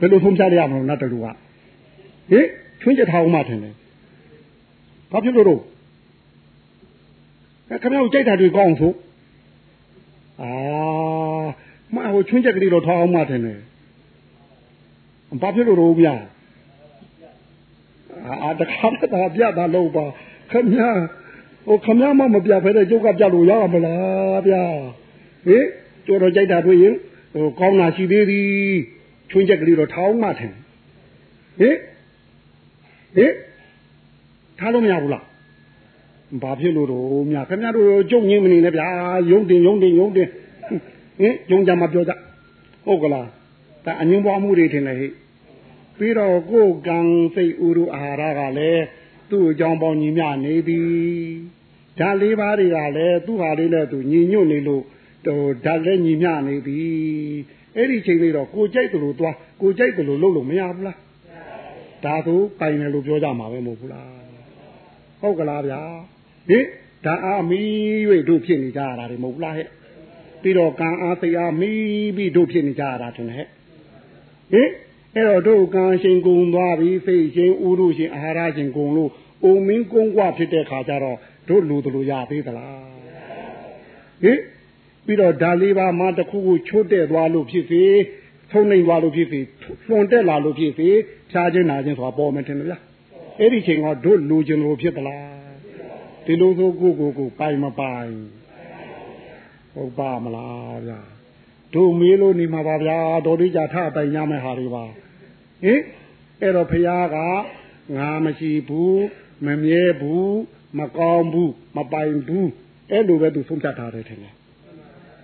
[0.00, 1.36] ဘယ်လိုဖုံးပြရရမလို့နတ်တလူကဟင်
[2.80, 3.74] ချွင်းချက်ထားအောင်မှထင်တယ်
[5.10, 5.60] ဘာဖြစ်လို့တော့
[7.70, 8.92] အဲခင်ဗျားတို့ကြိုက်တာတွေကောင်းဆို
[10.42, 10.50] အာ
[11.94, 13.60] မဟိုချွင်းချက်ကလေးတော့ထားအောင်မှထင်တယ်
[15.42, 16.14] ဘာဖြစ်လို့တော့ဗျာ
[18.42, 20.04] အာတခါတခါပြတာလို့ပါ
[20.50, 20.90] ခင်ဗျာ
[21.66, 24.62] ဟိုခမည်းမမပြဖဲတဲ့ကျုပ်ကပြလို့ရမလားဗျာ
[25.46, 25.66] ဟေး
[26.06, 26.94] တော်တော်ကြိုက်တာတွေ့ရင်
[27.32, 28.48] ဟိုကောင်းတာရှိသေးသည်
[29.30, 30.52] ချွင်းချက်ကလေးတော့ထောင်းမှထင်
[31.60, 31.76] ဟေး
[33.16, 33.34] ဟေး
[34.58, 35.24] ထားလို့မရဘူးလား
[36.42, 38.86] ဘာဖြစ်လို့တော့မြခင်ဗျားတို့ကြုံငင်းမနေနဲ့ဗျာ
[39.30, 40.28] ယုံတင်ယုံတင်ယုံတင်
[41.18, 42.12] ဟင်ယုံကြမှာပြောကြ
[42.86, 43.26] ဟုတ်ကလား
[43.84, 45.08] ဒါအငင်းပွားမှုတွေထင်လေဟိ
[45.98, 46.98] ပြီးတော့ကိုယ်ကံ
[47.34, 48.84] စိတ်ဥရုအာဟာရကလည်း
[49.30, 50.94] သူ့အကြောင်းပေါင်းညီမျှနေသည်
[51.98, 54.82] ဓာတ်လေးပါးတွေကလည်းသူ့ဟာလေးနဲ့သူညီညွတ်နေလို့
[55.26, 56.94] ဟိုဓာတ်လည်းညီမျှနေသည်
[57.76, 60.98] အဲ့ဒီချိန်လေးတော့ကိုကြိုက်တယ်လို့သွားကိုကြိုက်တယ်လို့လုပ်လို့မရဘူးလား
[62.04, 64.10] ဒါဆိုပိုင်တယ်လို့ပြောကြမှာပဲမဟုတ်ဘူးလား
[65.20, 65.80] ဟုတ်ကလားဗျာ
[66.48, 66.64] ဟင်
[67.04, 67.68] ဓာတ်အားမီး၍
[68.28, 69.68] တို့ဖြစ်နေကြရတာတွေမဟုတ်လားဟဲ့
[70.42, 73.48] ပြီးတော့ကံအားစိတ်အားမီးပြီးတို့ဖြစ်နေကြရတာထင်တယ်ဟဲ့
[74.52, 74.68] ဟင်
[75.16, 79.10] အဲ့တော့တို့ကံရှင်ကုံသွားပြီဖိတ်ရှင်ဥရုရှင်အာဟာရရှင်ကုံလို့
[79.44, 82.82] အုံမင်းကုံကွာဖြစ်တဲ့ခါကျတော့တို့လူတို့လိုရသေးသလား
[84.22, 84.38] ဟင်
[85.04, 87.82] ပြီးတော့ဓာလေးပါမှတစ်ခုခုချိုးတဲ့သွားလို့ဖြစ်စေ
[88.50, 89.40] ထုံနေသွားလို့ဖြစ်စေ
[89.88, 90.88] လွန်တက်လာလို့ဖြစ်စေ
[91.30, 92.82] ဖြားခြင်းနာခြင်းဆိုတာပေါ်မတင်ဘူးလား
[93.40, 95.28] အဲ့ဒီချိန်ကတို့လူကျင်လို့ဖြစ်သလား
[96.24, 98.12] ဒီလိုဆိုကိုကိုကိုပိုင်မပိုင်
[99.74, 101.00] ဟုတ်ပါမလားဗျာ
[101.74, 105.80] တို့မေးလို့နေမှာပါဗျာတော်ဒီကြထပိုင်ရမယ်ဟာတွေပါဟင်
[106.40, 107.16] အဲ့တော့ဖះက
[107.96, 109.02] ငါမရှိဘူး
[109.46, 110.34] မမြဲဘူး
[110.78, 112.48] မကောင်းဘူးမပိုင်ဘူး
[112.90, 114.34] အဲ့လိုပဲသူဆုံးဖြတ်ထားတယ်ထင်တယ်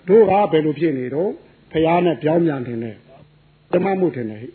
[0.09, 1.31] တို့ကဘယ်လိုဖြစ်နေတော့
[1.73, 2.97] ဖះနဲ့ပြောင်းပြန်ထင်တယ်
[3.73, 4.49] ဓမ္မမှုထင်တယ်ဟိ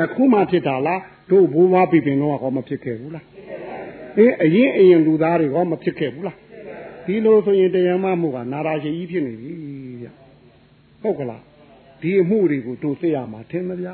[0.00, 3.26] အခုမှဖြစ်တာလားတို့ဘိုးဘွားပြပင်တော့ကောမဖြစ်ခဲ့ဘူးလား
[4.18, 6.36] အေးအရင်အရင်လူသားတွေကောမဖြစ်ခဲ့ဘူးလား
[7.06, 9.73] ဒီလိုဆိုရင်တရားမမှုကနာရာရှိကြီးဖြစ်နေပြီဗျ
[11.04, 11.42] ဟုတ်ကလား
[12.02, 13.88] ဒီအမှုတွေကိုတို့သိရမှာထင်မဗျ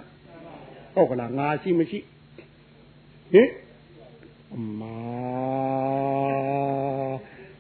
[0.95, 1.99] ဟုတ်ကလားငါရှိမရှိ
[3.33, 3.49] ဟင်
[4.55, 4.83] အမ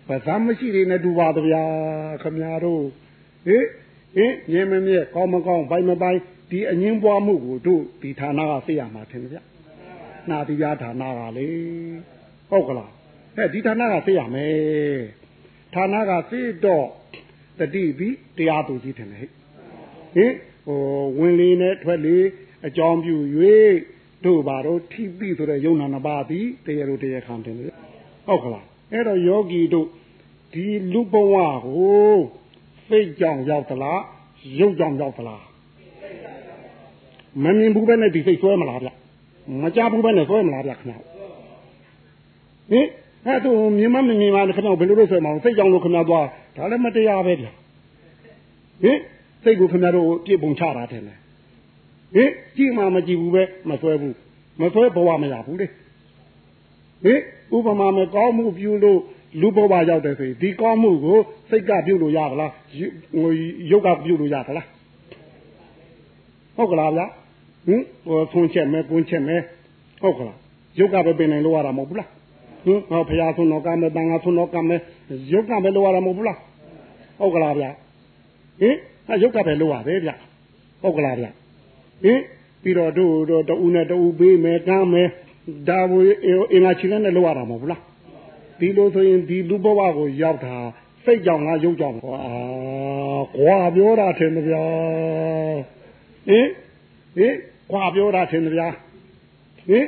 [0.08, 1.64] ဘာသာမရှိနေနဲ့တူပါတဗျာ
[2.22, 2.82] ခမညာတို့
[3.46, 3.64] ဟင်
[4.16, 6.18] ဟင်မြင်မမြဲကောင်းမကောင်းဘိုင်မပိုင်
[6.50, 9.36] ဒီအငင်းပွားမှုကိုတို့ဒီဌာနကသိရမှာထင်ကြ
[10.30, 11.48] နာတိပြဌာနကလေ
[12.50, 12.90] ဟုတ်ကလား
[13.36, 15.00] ဟဲ့ဒီဌာနကသိရမယ်
[15.74, 16.86] ဌာနကသိတော့
[17.58, 19.39] တတိပြီးတရားသူကြီးထင်တယ်ဟ
[20.24, 20.32] င်
[20.66, 20.80] ဟို
[21.18, 22.18] ဝင်လေနဲ့ထွက်လေ
[22.66, 23.16] အကြောင်းပြု၍
[24.24, 29.86] တို့ဘာတို့ထိပိဆိုတဲ့ယုံနာနှစ်ပါးသည်တရားတို့တရားခံတယ်ဟုတ်ကလားအဲ့တော့ယောဂီတို့
[30.52, 32.18] ဒီလူဘဝကို
[32.88, 34.00] စိတ်ကြောင့်ရောက်သလား
[34.60, 35.42] ရုပ်ကြောင့်ရောက်သလား
[37.44, 38.88] မမြင်ဘူးပဲနဲ့ဒီစိတ်ဆွဲမလားဗျ
[39.62, 40.94] မကြဘူးပဲနဲ့ဆွဲမလားဗျခင်ဗျ
[42.70, 42.86] ဟင်
[43.26, 47.46] အဲ့ဒါမြင်မမမြင်မခင်ဗျဘယ်လိုလုပ်ဆွဲမအောင်စိတ်ကြောင့်လို့ခင်ဗျသွားဒါလည်းမတရားပဲဗျ
[48.82, 48.98] ဟင်
[49.42, 51.18] စိတ်ကိုခင်ဗျတို့ပြစ်ပုံချတာတယ်ဟင်
[52.56, 54.16] ကြည့်မှမကြည့်ဘူးပဲမဆွဲဘူး
[54.60, 55.66] မဆွဲဘဝမရဘူးလေ
[57.04, 57.20] ဟင်
[57.56, 59.00] ဥပမာမကောင်းမှုပြုလို့
[59.40, 61.18] လူဘဝရောက်တယ်ဆိုရင်ဒီကောင်းမှုကို
[61.50, 62.52] စိတ်ကပြုလို့ရပါလား
[63.70, 64.66] ရုပ်ကပြုလို့ရပါလား
[66.56, 67.06] ဟုတ်ကလားဗျာ
[67.66, 69.36] ဟင်ဟိုသွန်းချက်မဲကွန်းချက်မဲ
[70.02, 70.36] ဟုတ်ကလား
[70.78, 72.08] ရုပ်ကပဲပင်နိုင်လို့ရတာမဟုတ်ဘူးလား
[72.64, 74.76] ဟင်ဟောဖရာသွန်းတော်ကမဲတန်ခါသွန်းတော်ကမဲ
[75.32, 76.38] ရုပ်ကပဲလို့ရတာမဟုတ်ဘူးလား
[77.20, 77.70] ဟုတ်ကလားဗျာ
[78.60, 78.76] ဟင်
[79.10, 80.10] အဲရုပ်ကပဲလို့ရတယ်ဗျ
[80.82, 81.26] ဟုတ်ကလားဗျ
[82.02, 82.20] ဟင်
[82.62, 85.08] ပြီးတော့တို့တို့တူနဲ့တူပေးမယ်ကမ်းမယ်
[85.68, 86.04] ဒါဝေ
[86.52, 87.82] အင်္ဂါချီနဲ့လို့ရတာမဟုတ်ဘူးလား
[88.58, 90.56] ဒီလိုဆိုရင်ဒီလူဘဝကိုရောက်တာ
[91.04, 92.18] စိတ်ကြောင့်ငါရုပ်ကြောင့်ကွာ
[93.36, 94.64] ကွာပြောတာထင်တယ်ဗျာ
[96.28, 96.46] ဟင်
[97.16, 97.34] ဟင်
[97.70, 98.68] ကွာပြောတာထင်တယ်ဗျာ
[99.68, 99.86] ဟင်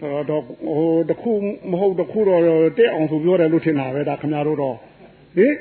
[0.00, 1.32] တော့တော့ဟိုတခု
[1.70, 2.42] မဟုတ်တခုတော့
[2.78, 4.76] တဲ့အောင်ဆိုပြောတယ်လို့ထင်တာပဲဒါခင်ဗျားတို့တော့
[5.36, 5.54] ဟင်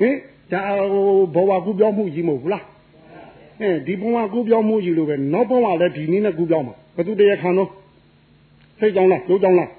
[0.00, 0.16] ဟင်
[0.52, 0.62] ဒါ
[1.34, 2.64] ဟိုဘဝကူပြောင်းမှုကြီးမဟုတ်ဘူးလား
[3.60, 7.70] အဲဒီဘဝကူပြောင်းမှုကြီးလို့ပဲနောက်ဘဝလည်းဒီနည်းနဲ့ကူပြောင်းမှာဘသူတရားခံတော့
[8.78, 9.70] စိတ်ကြောင်းလားရုပ်ကြောင်းလား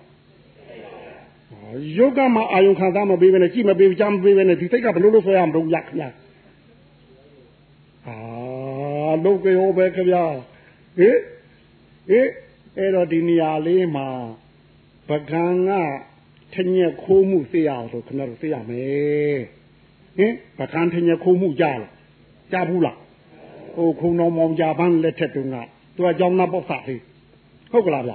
[1.98, 6.10] ယုတ်ကမှအာယုံခံစားမပေးဘဲနဲ့ကြည့်မပေးကြားမပေးဘဲနဲ့ဒီစိတ်ကဘယ်လိုလုပ်ဆွဲရမလို့ရခင်ဗျာ
[8.08, 8.16] အာ
[9.24, 10.24] လုတ်ကြောပဲခင်ဗျာ
[10.98, 11.18] ဟေး
[12.10, 12.30] ဟေး
[12.78, 14.08] အဲ့တော့ဒီနေရာလေးမှာ
[15.10, 15.72] ပကံက
[16.54, 19.40] ထညက်ခိုးမှုသိရအောင်ဆိုခင်ဗျားတို့သိရမယ်
[20.18, 21.92] ဟင်ပကံထညက်ခိုးမှုကြားလား
[22.52, 22.98] ကြားဘူးလား
[23.76, 25.56] ဟိုခုံတော်မောင်ကြပန်းလက်ထက်တုန်းက
[25.96, 27.02] သူကကြောင်းနာပေါက်စားလေး
[27.72, 28.14] ဟုတ်ကလားဗျ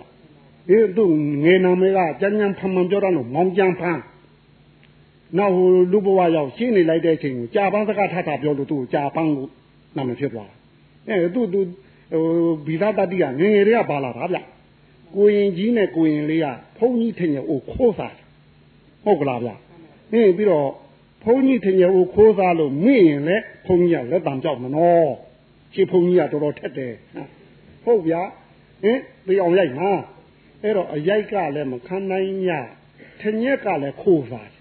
[0.68, 1.04] ဒီသူ
[1.44, 3.98] ငယ်နာမေကကြမ်းကြမ်းဖန်ဖန်ပြောတော့မောင်ကြမ်းဖန်
[5.38, 9.46] နောက်ဟိုလူဘဝရောက်ရှင်းနေလိုက်တဲ့အချိန်ကိုကြာပန်းစကားထထပြောလို့သူ့ကြာပန်းကို
[9.96, 10.50] နာမည်ဖြစ်သွား
[11.07, 11.61] တယ်အဲသူသူ
[12.12, 12.24] ဟို
[12.66, 14.38] ဗီဇတတိကငငယ်တွေကပါလာတာဗျ
[15.14, 16.46] ကိုရင်ကြီးနဲ့ကိုရင်လေးက
[16.78, 18.16] ဘုန်းကြီးထင်ရအိုခိုးစား
[19.04, 19.50] ဟုတ်ကလားဗျ
[20.11, 20.68] ဟင်းပြီးတော့
[21.24, 25.08] ဘုန်းကြီးထင်ရအိုခိုးစားလို့မိရင်လည်းဘုန်းကြီးကလက်တံကြောက်မနော်
[25.74, 26.94] ရှင်းဘုန်းကြီးကတော်တော်ထက်တယ်
[27.84, 28.22] ဟုတ်ဗျာ
[28.82, 29.90] ဟင်ပြေအောင်ရိုက်ဟာ
[30.62, 32.48] အဲ့တော့အရိုက်ကလည်းမခံနိုင်ည
[33.20, 34.54] ထညက်ကလည်းခိုးစား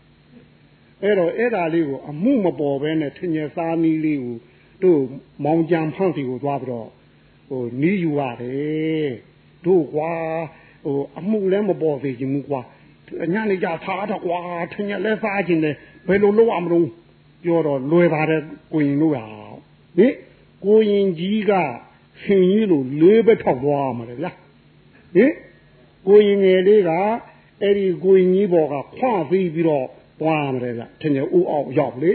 [1.04, 4.36] အဲ့တော့အဲ့ဒါလေးကိုအမှုမပေါ်ဘဲနဲ့ထညက်စားနီးလေးကို
[4.84, 5.00] တို့
[5.46, 6.90] မောင်ကြံဖန့်စီကိုသွားပြီးတော့
[7.50, 9.12] ဟိုနီးယူရတယ်
[9.66, 10.12] တို့ကွာ
[10.86, 12.62] ဟိုအမှုလည်းမပေါ်သေးချင်ဘူးကွာ
[13.34, 14.40] ညနေကြထားတော့ကွာ
[14.74, 15.72] ထညက်လည်းစားခြင်းလေ
[16.08, 16.88] ဘယ်လိုလုပ်ရမလို့
[17.44, 18.42] ပြောတော့လွယ်ပါတယ်
[18.74, 19.26] ကိုရင်တို့ဟာ
[19.98, 20.14] ဟင်
[20.66, 21.52] ကိုရင်ကြီးက
[22.22, 24.32] ရှင်ကြီးလိုလေးပဲထောက်သွားမှာလေဗျာ
[25.16, 25.32] ဟင်
[26.08, 26.92] ကိုရင်ငယ်လေးက
[27.62, 29.88] အဲ့ဒီကိုရင်ကြီးဘော်ကခွပြီးပြီးတော့
[30.22, 32.12] သွားမယ်ဗျထင်ရဦးအောင်ရောက်လေ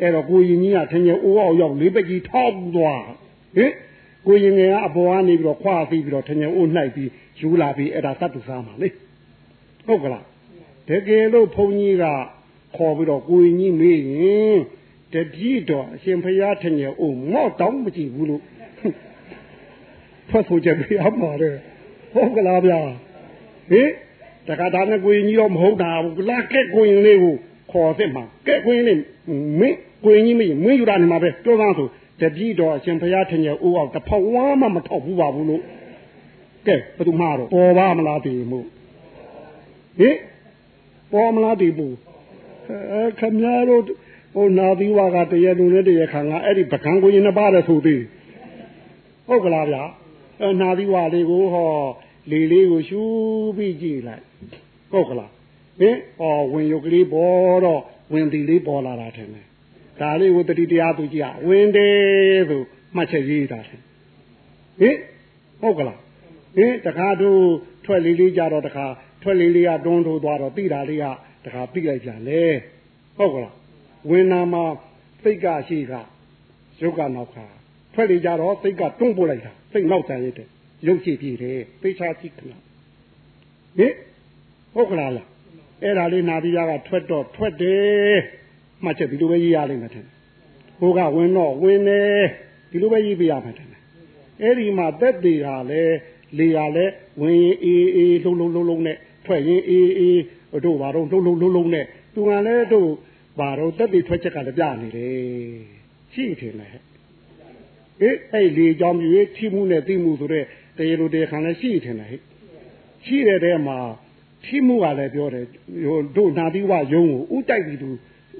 [0.00, 3.04] အဲ့တော့ကိုရင်ကြီးကထင်ရဦးအောင်ရောက်လေးပကြီးထောက်သွား
[3.56, 3.72] ဟင်
[4.26, 8.88] ကိုရင်ငယ်ကအပေါ်ကနေပြီးတော့ခွပြီးပြီးတော့ထင်ရဦးနှိုက်ပြီးယူလာပြီးအဲ့ဒါတတ်တူစားမှာလေ
[9.86, 10.24] ဟုတ်ကလား
[10.88, 12.04] တကယ်လို့ဘုန်းကြီးက
[12.76, 14.58] ခေါ်ပြီးတော့ကိုရင်ကြီးမေးရင်
[15.12, 18.42] တတိတော်အရှင်ဖရာထင်ရဦးမော့တောင်းမကြည့်ဘူးလို့
[20.28, 21.50] ထွက်ဆိုချက်ပြရမှာလေ
[22.14, 22.80] ဟုတ်ကလားဗျာ
[23.70, 23.88] ဟင်
[24.48, 27.34] တခါဒါနဲ့ကိုရင်ကြီးတော့မဟုတ်တာဘူးလာကဲကိုရင်လေးကို
[27.72, 28.98] ခေါ်စစ်မှာကဲကိုရင်လေး
[29.58, 31.88] မင်းကိုရင်ကြီးမင်းမင်းယူတာနေမှာပဲပြောသားဆို
[32.20, 35.62] တပည့်တော်အရှင်ဘုရားထင်ရဲ့အိုးအောင်တစ်ဖောက်ဝါမှမထောက်ဘူးပါဘူးလို့
[36.66, 38.60] ကဲဘယ်သူမှတော့ပေါ်ပါမလားတည်မှု
[39.98, 40.16] ဟင်
[41.12, 41.94] ပေါ်မလားတည်ဘူး
[42.92, 43.82] အဲခမရတို့
[44.34, 48.02] ဟိုနာသီဝါကတရလူနဲ့တရခံကအဲ့ဒီပကံကိုရင်နှစ်ပါးလည်းဆိုသေး
[49.28, 49.82] ဟုတ်ကလားဗျာ
[50.40, 51.70] အဲနာသီဝါလေးကိုဟော
[52.30, 53.02] လေလေးကိုရှူ
[53.56, 54.24] ပြီးကြည့်လိုက်
[54.92, 55.30] ဟုတ်ကလား
[55.80, 57.80] ဟင်ဟောဝင်ရုပ်ကလေးပေါ်တော့
[58.12, 59.46] ဝင်တီလေးပေါ်လာတာထင်တယ်
[60.00, 62.62] ဒါလေးကိုတတိတရားသူကြည့်ဝင်တယ်ဆို
[62.96, 63.80] မှတ်ချက်ရေးတာထင်
[64.80, 64.96] ဟင်
[65.60, 65.98] ဟုတ်ကလား
[66.56, 67.40] ဟင်တခါတို့
[67.84, 68.86] ထွက်လေးလေးကြတော့တခါ
[69.22, 71.04] ထွက်လေးလေးကတွန်းထိုးသွားတော့တိတာလေးက
[71.44, 72.42] တခါပြိလိုက်ပြန်လေ
[73.18, 73.54] ဟုတ်ကလား
[74.10, 74.64] ဝင်နာမှာ
[75.22, 75.92] စိတ်ကရှိက
[76.82, 77.36] ရုပ်ကနောက်က
[77.94, 80.48] ထွက်လေးကြတော့စိတ်ကတွန်းပို့လိုက်တာစိတ်နောက်တန်ရတဲ့
[80.86, 82.42] ရုပ်ကြည့်ပြည့်တယ်သိချာကြည့်ခဏ
[83.78, 83.94] ဟင်
[84.74, 85.28] ဟုတ်ကလားလား
[85.82, 88.16] အဲ့ဒါလေးနာပြီးရကထွက်တော့ထွက်တယ်
[88.84, 90.06] မှတ်ချက်ဒီလိုပဲရေးရလိမ့်မယ်ထင်
[90.80, 92.22] ဟိုကဝင်တော့ဝင်တယ်
[92.70, 93.70] ဒီလိုပဲရေးပြရမယ်ထင်
[94.42, 95.82] အဲ့ဒီမှာသက်သေးတာလဲ
[96.38, 96.86] လေရလဲ
[97.20, 100.20] ဝင်ရင်အေးအေးလုံးလုံးလုံးလုံးနဲ့ထွက်ရင်အေးအေး
[100.64, 101.84] တို့ဘာတော့လုံးလုံးလုံးလုံးနဲ့
[102.14, 102.90] သူကလည်းတို့
[103.38, 105.14] ဘာတော့သက်သေးထွက်ချက်ကလည်းပြနေတယ်
[106.12, 106.70] ရှိထင်တယ်
[108.02, 110.44] အေးအဲ့လေကြောင့်မြေထိမှုနဲ့သိမှုဆိုတဲ့
[110.76, 112.20] တရားလိုတရားခံလည်းရှိထင်တယ်ဟဲ့
[113.06, 113.78] ရှိတဲ့တဲမှာ
[114.44, 115.46] ထိမှုကလည်းပြောတယ်
[115.84, 117.88] ဟိုတို့နာတိဝယုံကိုဥတိုက်ပြီးသူ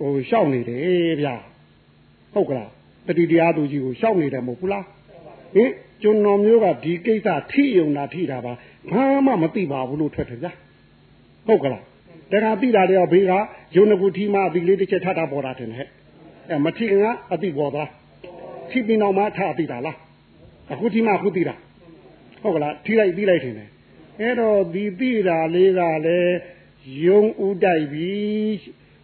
[0.01, 1.35] ဟိုရှောက်နေတယ်ဗျာ
[2.35, 2.71] ဟုတ်ကလား
[3.07, 4.85] တတိတရားသူကြီးကိုရှောက်နေတယ်မဟုတ်ဘူးလား
[5.55, 5.71] ဟင်
[6.03, 8.53] ကျွန်တော်မျိုးကဒီကိစ္စထိယုံတာထိတာပါ
[8.91, 10.53] ဘာမှမသိပါဘူးလို့ထွက်တယ်ဗျာ
[11.47, 11.85] ဟုတ်ကလား
[12.33, 13.33] တခါသိတာတော့ဘေးက
[13.76, 15.87] ယုံနကူထီမအတိလေးတစ်ချက်ထတာပေါ်တာတယ်ဟဲ့
[16.51, 17.89] အဲမထီကအတိပေါ်သား
[18.70, 19.97] ထိပြီးနောက်မှထအတိတာလား
[20.72, 21.55] အခုထီမအခုသိတာ
[22.43, 23.55] ဟုတ်ကလားထိလိုက်ပြီးလိုက်တယ်
[24.20, 26.37] အဲ့တော့ဒီသိတာလေးကလည်း
[27.05, 28.57] ယုံဥတိုက်ပြီး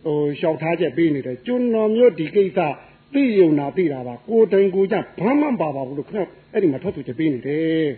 [0.04, 2.58] ဟိုလျှောက်ထားချက်ပေးနေတယ်ကျွန်တော်မျိုးဒီကိစ္စ
[3.14, 6.22] သိယုံနာသိတာပါကိုတိုင်ကိုကြဘာမှမပါပါဘူးလို့ခင်ဗျ
[6.52, 7.88] အဲ့ဒီမှာထွက်သူချက်ပေးနေတယ်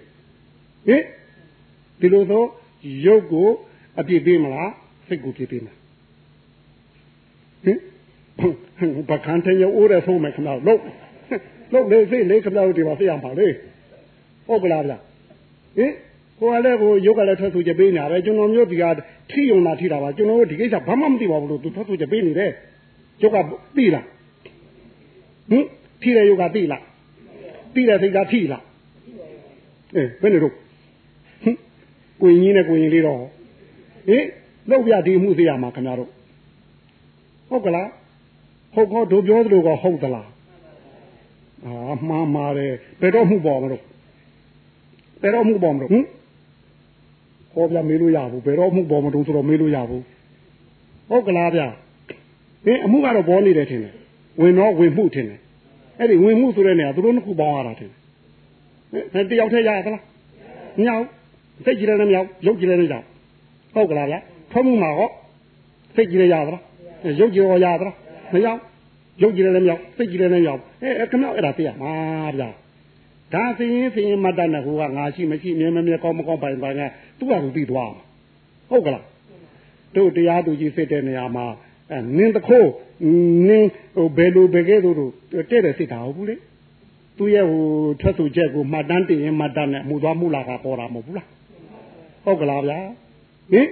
[0.87, 1.03] ဟင်
[2.01, 2.45] ဒီလိုဆို
[3.07, 3.49] ရုပ်ကို
[4.01, 4.71] အပြစ်ပေးမလား
[5.09, 5.79] စိတ်ကိုပြစ်ပေးမလား
[7.65, 7.79] ဟင်
[9.11, 10.81] ဘာခံတဲ့ရုပ်အိုးရဆုံးမယ်ခင်ဗျလို့
[11.73, 13.49] လို့လေစိတ်လေးခင်ဗျတို့ဒီမှာသိရပါလေ
[14.47, 14.95] ဟုတ်ကလားဗျ
[15.79, 15.93] ဟင်
[16.41, 18.85] ကိုယ်ကလည်းကိုရုပ်ကလည်းထွက်သူချက်ပေးနေတာပဲကျွန်တော်မျိုးဒီက
[19.31, 22.51] ထိယုံတာထိတာပါကျွန်တော်တို့ဒီကိစ္စဘာမှမသိပါဘူးလို့သူထွက်သူချက်ပေးနေတယ်
[23.23, 23.37] ရုပ်က
[23.77, 24.05] သိလား
[25.51, 25.65] ဟင်
[26.03, 26.83] ထိတဲ့ယုတ်ကသိလား
[27.75, 28.63] သိတဲ့စိတ်ကထိလား
[29.97, 31.57] အေးဘယ်နဲ့တော့ဟင်
[32.21, 33.19] ကိုရင်ကြီးနဲ့ကိုရင်လေးတော့
[34.09, 34.25] ဟင်
[34.71, 36.11] လောက်ပြဒီမှုသိရမှာခင်ဗျားတို့
[37.49, 37.89] ဟုတ်ကလား
[38.75, 40.29] ဟုတ်ကောတို့ပြောသလိုကဟုတ်သလား
[41.65, 41.75] အာ
[42.09, 43.83] မှားပါတယ်ဘယ်တော့မှုပေါ်မလို့
[45.23, 46.05] ဘယ်တော့မှုပေါ်မလို့ဟင်
[47.55, 50.05] ဟောပြမေးလို့ရဘူးဘယ်တော့မှုပေါ်မလို့ဆိုတော့မေးလို့ရဘူး
[51.11, 51.63] ဟုတ်ကလားဗျ
[52.65, 53.95] ဟင်အမှုကတော့ပေါ်နေတယ်ထင်တယ်
[54.41, 55.41] ဝင်တော့ဝင်မှုထင်တယ်
[55.99, 57.91] အဲ့ဒီဝင်မှုဆိုတဲ့နေရာသူတို့နှစ်ခုပေါင်းရတာထင်
[59.15, 60.03] တယ်တယောက်တည်းရရသလား
[60.79, 61.07] မရဘူး
[61.65, 63.05] စိတ်ကြည်လည်းမရဘူးရုပ်ကြည်လည်းမရဘူး
[63.75, 64.17] ဟုတ်ကလားဗျ
[64.53, 65.11] ထွက်မှုမှာဟော
[65.97, 66.63] စိတ်ကြည်လည်းရသလား
[67.21, 67.95] ရုပ်ကြည်ရောရသလား
[68.33, 68.61] မရဘူး
[69.23, 71.93] ရုပ်ကြည်လည်းမရဘူးစိတ်ကြည်လည်းမရဘူးအဲခဏအဲ့ဒါသိရမှာ
[72.39, 72.51] ဗျာ
[73.33, 76.81] ဒါသိရင်သိရင်မတတ်နဲ့ဟိုကငါရှိမရှိမြဲမြဲကောင်းမကောင်းပိုင်ပိုင်က
[77.19, 77.93] သူ့ဟာသူသိသွား
[78.71, 79.05] ဟုတ်ကလား
[79.97, 81.47] တို့တရားသူကြီးစစ်တဲ့နေရာမှာ
[81.91, 82.71] အဲနင်းတခိုး
[83.49, 84.97] နင်းဟိုဘယ်လိုဘယ်ကဲသို့
[85.51, 86.37] တဲ့တဲ့စိတ်တာဟုတ်ဘူးလေ
[87.19, 87.63] သူရဲ့ဟို
[88.01, 91.27] ထွက်သူချက်ကိုမှတ်တမ်းတင်ရင်မှတ်တမ်းနဲ့မှုသွားမှုလာကပေါ်တာမဟုတ်ဘူးလား
[92.25, 92.79] ဟုတ်ကလားဗျာ
[93.53, 93.67] ဟင်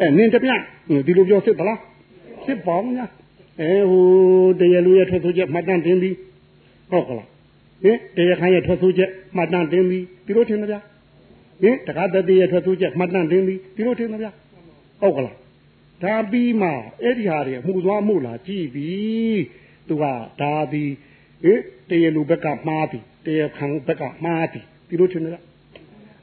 [0.00, 0.50] အဲနင်းတပြ
[1.06, 1.80] ဒီလိုပြောစစ်သလား
[2.46, 3.06] စစ်ပေါင်းညာ
[3.60, 4.04] အဲဟို
[4.60, 6.16] တရားလူရဲ့ထွက်သူချက်မှတ်တမ်းတင်ပြီး
[6.90, 7.28] ဟုတ်ကလား
[7.84, 10.80] ဟင်တရားခိုင်းရဲ့ထွက်သူချက်မှတ်တမ်းတင်ပြီးဒီလိုထင်တယ်ဗျာ
[11.62, 14.32] ဟင်တက္ကသတိရဲ့ထွက်သူချက်မှတ်တမ်းတင်ပြီးဒီလိုထင်တယ်ဗျာ
[15.00, 15.34] ဟုတ်ကလား
[16.02, 16.70] ဒါပြီးမှ
[17.02, 19.42] အဲ့ဒီဟာတွေမှုသွားမှုလာကြည့်ပြီး
[19.88, 20.04] သူက
[20.40, 20.92] ဒါပြီး
[21.44, 25.42] ဟင်တရားလူဘက်ကမှားပြီတရားခံဘက်ကမှားပြီဒီလိုထင်တယ်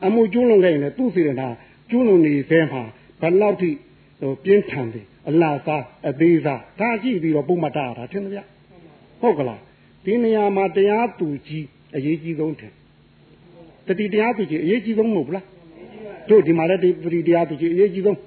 [0.05, 1.47] အမှုကျွလွန်ခဲ့ရင်လည်းသူ့စီရင်တာ
[1.89, 2.83] ကျွလွန်နေသေးမှာ
[3.21, 3.69] ဘယ်လောက်ထိ
[4.19, 8.39] ဟိုပြင်းထန်တယ်အလားစားအသေးစားဒါကြည့်ပြီးတော့ပုံမတာတာထင်တယ်ဗျ
[9.21, 9.59] ဟုတ်ကလား
[10.05, 11.65] ဒီနေရာမှာတရားသူကြီး
[11.95, 12.71] အရေးကြီးဆုံးတယ်
[13.87, 15.45] တတိတရားသူကြီးအရေးကြီးဆုံးမဟုတ်ဘူးလား
[16.29, 18.17] တို့ဒီမှာလည်းတတိတရားသူကြီးအရေးကြီးဆုံး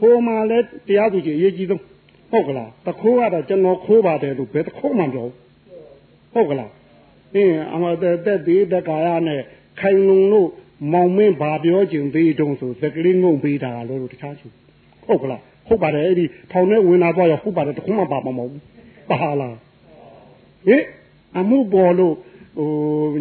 [0.00, 1.82] ဟိုမှာလည်းတရားသူကြီးအရေးကြီးဆုံး
[2.30, 5.26] ဟုတ်ကလားတခိုးကတော့ကျွန်တော်ခိုးပါတယ်လို့ဘယ်တခိုးမှမပြော
[6.34, 6.70] ဟုတ်ကလား
[7.34, 9.40] အင်းအမတဲ့တက်သေးတကာရနဲ့
[9.80, 10.48] ခိုင်လုံလို့
[10.92, 14.46] မောင်မင်းဘာပြောကျင်သေးတုံးဆိုသကလေးငုံပေးတာလို့တခြားရှိ
[15.06, 18.62] ဟုတ်ကလားဟုတ်ပါတယ်အဲ့ဒီထောင်ထဲဝင်လာတော့ရဟုတ်ပါတယ်တခုမှပါမမဟုတ်ဘူး
[19.10, 19.56] ပါလား
[20.66, 20.82] ဟင်
[21.38, 22.14] အမှုပေါ်လို့
[22.58, 22.70] ဟို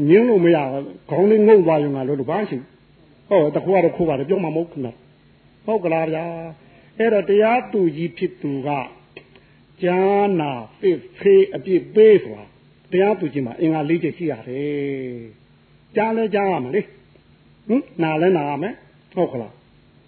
[0.10, 0.58] ညင်းလို့မရ
[1.10, 2.58] ခေါင်းလေးငုံသွားရုံကလို့ဘာရှိ
[3.30, 4.84] ဟုတ်တခုကတော့ခိုးပါတယ်ပြောမှမဟုတ်ဘူး
[5.66, 6.26] ဟုတ်ကလားဗျာ
[6.98, 8.70] အဲ့တော့တရားသူကြီးဖြစ်သူက
[9.84, 10.00] ကြာ
[10.40, 10.52] နာ
[10.82, 12.46] ပစ်ဖေးအပြစ်ပေးဆိုတာ
[12.92, 15.22] တရားသူကြီးမှာအင်္ဂါ၄ချက်ရှိရတယ်
[15.96, 16.82] ကြားလဲကြားရမှာလေ
[17.68, 18.74] ဟင်နာလဲနာရမယ်
[19.14, 19.54] ဟုတ်ကလား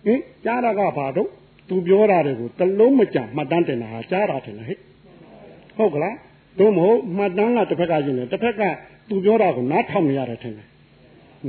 [0.05, 1.29] ဟင်ကြားတာကဘာတော့
[1.69, 4.77] သူပြောတာတွေကိုတလုံးမကြမှတ်တမ်းတင်တာကြားတာတယ်ဟဲ့
[5.77, 6.15] ဟုတ်ကလား
[6.59, 8.61] သို့မဟုတ်မှတ်တမ်းကတစ်ဖက်ကရှင်တယ်တစ်ဖက်က
[9.09, 10.67] သူပြောတာကိုနားထောင်နေရတယ်ထင်တယ်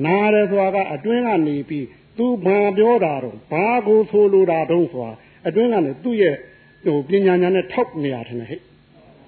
[0.05, 1.86] နားတယ်ဆိုတာကအတွင်းကနေပြီး
[2.18, 5.12] သူဘာပြောတာတော့ဘာကိုဆိုလိုတာတော့ဆိုတာ
[5.48, 6.34] အတွင်းကနေသူ့ရဲ့
[6.84, 8.61] ဟိုပညာညာနဲ့ထောက်နေရတယ်ဟဲ့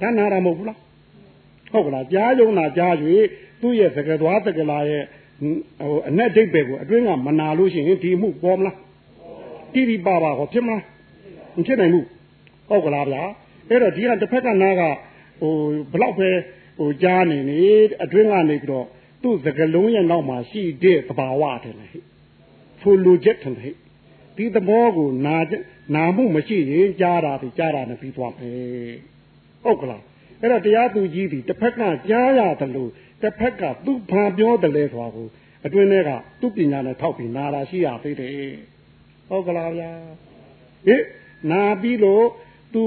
[0.01, 0.79] ဒါနာတာမဟုတ်ဘူးလား
[1.73, 2.95] ဟုတ်ကလားကြားယုံတာကြား၍
[3.61, 5.05] သူ့ရဲ့သကသွားသကလာရဲ့
[5.41, 8.77] ဟိုအ내ဒိတ်ပဲကိုအတွင်းကမနာလို့ရှိရင်ဒီမှုပေါ်မလား
[9.73, 10.83] တိတိပါပါဟောဖြစ်မလား
[11.57, 12.07] မဖြစ်နိုင်ဘူး
[12.69, 13.23] ဟုတ်ကလားဗျာ
[13.69, 14.83] အဲ့တော့ဒီကတစ်ဖက်ကနားက
[15.41, 15.53] ဟို
[15.93, 16.29] ဘလောက်ပဲ
[16.79, 17.61] ဟိုကြားနေနေ
[18.03, 18.87] အတွင်းကနေပြီးတော့
[19.23, 21.87] သူသူ့စကလုံးရဲ့နောက်မှာရှိတဲ့သဘာဝတယ်လေ
[22.81, 23.69] ဖိုလိုချက်တယ်လေ
[24.37, 25.37] ဒီသဘောကိုနာ
[25.95, 28.97] နာမှုမရှိရင်ကြားတာဒီကြားတာနဲ့ပြီးသွားမယ်
[29.63, 30.03] ဟုတ်ကလား
[30.41, 32.91] အဲ့တော့တရားသူကြီးဒီတစ်ဖက်ကကြားရတယ်လို့
[33.23, 35.29] တစ်ဖက်ကသူ့ဘာပြောတယ်လဲဆိုတာကို
[35.67, 36.11] အတွင်းထဲက
[36.41, 38.33] သူ့ပညာနဲ့ထောက်ပြီးနာတာရှိရသေးတယ်
[39.29, 39.91] ဟုတ်ကလားဗျာ
[40.87, 41.03] ဟင်
[41.51, 42.25] နာပြီးလို့
[42.75, 42.83] သူ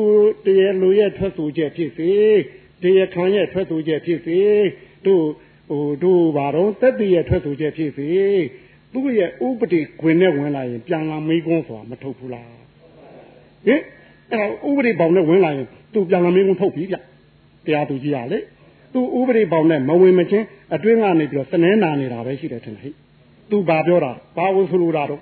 [0.45, 2.11] တရားလူရဲ့ထွက်ဆိုချက်ဖြစ်စေ
[2.81, 4.39] တရားခံရဲ့ထွက်ဆိုချက်ဖြစ်စေ
[5.05, 5.25] တို့
[5.69, 8.09] ဟိုတို့ဘာတော့တက်တည်ရဲ့ထွက်ဆိုချက်ဖြစ်စေ
[8.93, 12.49] သူ့ရဲ့ဥပဒေခွင်နဲ့ဝင်လာရင်ပြန်လာမေးခွန်းဆိုတာမထုတ်ဘူးလား
[13.67, 13.81] ဟင်
[14.33, 16.95] အဲ့ဥပဒေပေါင်းနဲ့ဝင်လာရင်သူပြန်လာမေးခွန်းထုတ်ပြီဗျ
[17.65, 18.39] တရားသူကြီးရလေ
[18.93, 22.89] သူဥပဒေပေါင်းနဲ့မဝင်မချင်းအတွင်းကနေပြီးတော့စနေနာနေတာပဲရှိတယ်ထင်တယ်ဟိ
[23.51, 25.21] သူဘာပြောတာဘာဝဆိုလိုတာတော့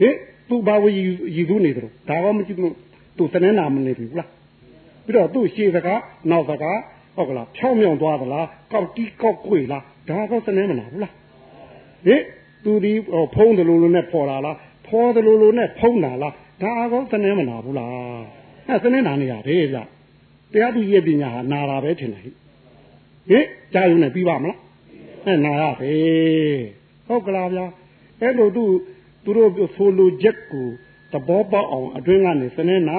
[0.00, 0.14] ဟင်
[0.48, 2.74] သူဘာဝရည်သူနေတယ်ဒါကောမကြည့်လို့
[3.18, 4.28] သူစနေနာမနေဘူးလား
[5.04, 6.78] ပြီးတော့သူ့ရှေ့စကားနောက်စကား
[7.16, 11.12] ဟုတ်ကလားဖြောင်းမြောင်သွားသလားကောက်တီးကောက်ခွေလားဒါကောစနေမနာဘူးလား
[12.06, 12.22] ဟင်
[12.64, 12.92] သူဒီ
[13.34, 16.32] ဖုံးတယ်လို့လို့နဲ့ပေါ်လာလားဖော်တယ်လို့လို့နဲ့ဖုံးတာလား
[16.62, 18.24] ဒါကောစနေမနာဘူးလား
[18.68, 19.78] အဲစနေနာနေရတယ်ဗျ
[20.52, 22.30] တရားသူရဲ့ပညာဟာနာတာပဲထင်တယ်ဟိ
[23.30, 24.58] ဟင်ကြားရုံနဲ့ပြီးပါမလား
[25.26, 25.92] အဲနာရပဲ
[27.06, 27.66] ဟုတ်ကလားဗျာ
[28.20, 28.64] အဲ့လိုသူ
[29.24, 30.66] သူတို့ဆိုလိုချက်ကို
[31.12, 32.98] သဘောပေါက်အောင်အတွင်းကနေစနေနာ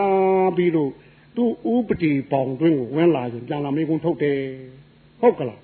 [0.58, 0.92] ပြီးတော့
[1.36, 4.40] သူဥပတိပေါင်တွင်းကိုဝင်လာရင်ပြန်လာမေးခွန်းထုတ်တယ်
[5.22, 5.60] ဟုတ်ကလား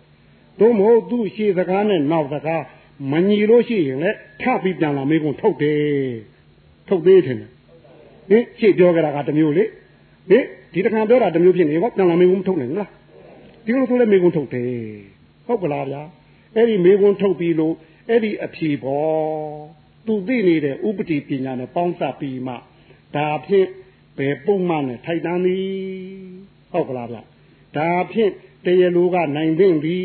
[0.59, 2.64] တို့မဟုတ်သူရှေ့စကားနဲ့နောက်စကား
[3.11, 5.82] မညီလို့ရှိရင်လည်းထပြီးပြန်လာမေးခွန်းထုတ်တယ်
[6.88, 7.38] ထုတ်သေးတယ်
[8.30, 9.64] ဟင်ရှေ့ပြောကြတာကတမျိုးလေ
[10.30, 10.43] ဟင်
[10.74, 12.89] ဒီတခါပြောတာတမျိုးဖြစ်နေဟောပြန်လာမေးခွန်းထုတ်နိုင်လား
[13.66, 14.74] ဒီလိုဆိုလဲမေကွန်းထုတ်တယ်
[15.47, 16.01] ဟုတ်ကလားဗျာ
[16.55, 17.74] အဲ့ဒီမေကွန်းထုတ်ပြီးလို့
[18.09, 19.14] အဲ့ဒီအဖြေပေါ်
[20.05, 22.55] သူသိနေတဲ့ဥပတိပညာနဲ့ပေါင်းစပ်ပြီးမှ
[23.16, 23.68] ဒါဖြင့်
[24.18, 25.68] ဘယ်ပုံမှန်နဲ့ထိုက်တန်းသည်
[26.72, 27.18] ဟုတ်ကလားဗျ
[27.78, 28.32] ဒါဖြင့်
[28.66, 29.97] တရားလူကနိုင်သိမ့်ပြီ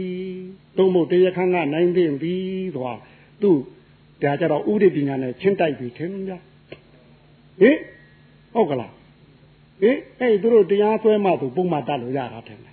[0.76, 2.34] သုံးဖို့တရားခန်းကနိုင်သိမ့်ပြီ
[2.74, 2.94] ဆိုတာ
[3.42, 3.50] သူ
[4.22, 6.38] ဒါကြတော့ဥပဒေပညာနဲ့ချင်းတိုက်ပြီထင်ဗျာ
[7.61, 7.78] ဟင်
[8.54, 8.92] ဟုတ်ကလား
[9.80, 12.67] ဟင်အဲ့သူတို့တရားဆွဲမှသူပုံမှန်တတ်လို့ရတာတယ်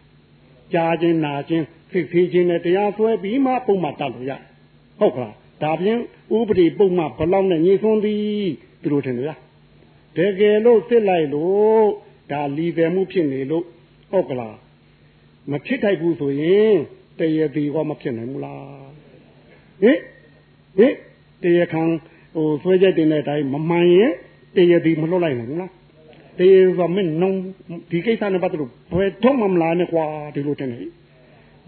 [0.74, 4.32] ကြားခြင်းနာခြင်းဖိဖိခြင်းနဲ့တရားဆွဲပြီးမှပုံမှန်တတ်လို့ရ
[5.00, 6.00] ဟုတ်ကလားဒါပြင်
[6.38, 8.50] ဥပဒေပုံမှန်ဘလောက်နဲ့ညီဆုံးသည်
[8.82, 9.32] သူတို့ထင်လို့ရ
[10.18, 11.86] တကယ်လို့စစ်လိုက်လို့
[12.32, 13.66] ဒါလီတယ်မှုဖြစ်နေလို့
[14.12, 14.56] ဟုတ်ကလား
[15.52, 16.76] မဖြစ်ထိုက်ဘူးဆိုရင်
[17.20, 18.90] တရတီကမဖြစ်နိုင်ဘူးလား
[19.82, 20.00] ဟင်
[20.78, 20.94] ဟင်
[21.44, 21.84] တရခံ
[22.36, 24.12] ဟိုဆွဲချက်တင်တဲ့အတိုင်းမမှန်ရင်
[24.56, 25.72] တရတီမလွတ်လိုက်နိုင်ဘူးလား
[26.40, 27.32] တေးဆိုမင်းနုံ
[27.92, 30.06] ဒီကိစ္စနဲ့ပတ်သက်လို့ဘယ်တော့မှမလာနဲ့ကွာ
[30.36, 30.82] ဒီလိုတင်နေ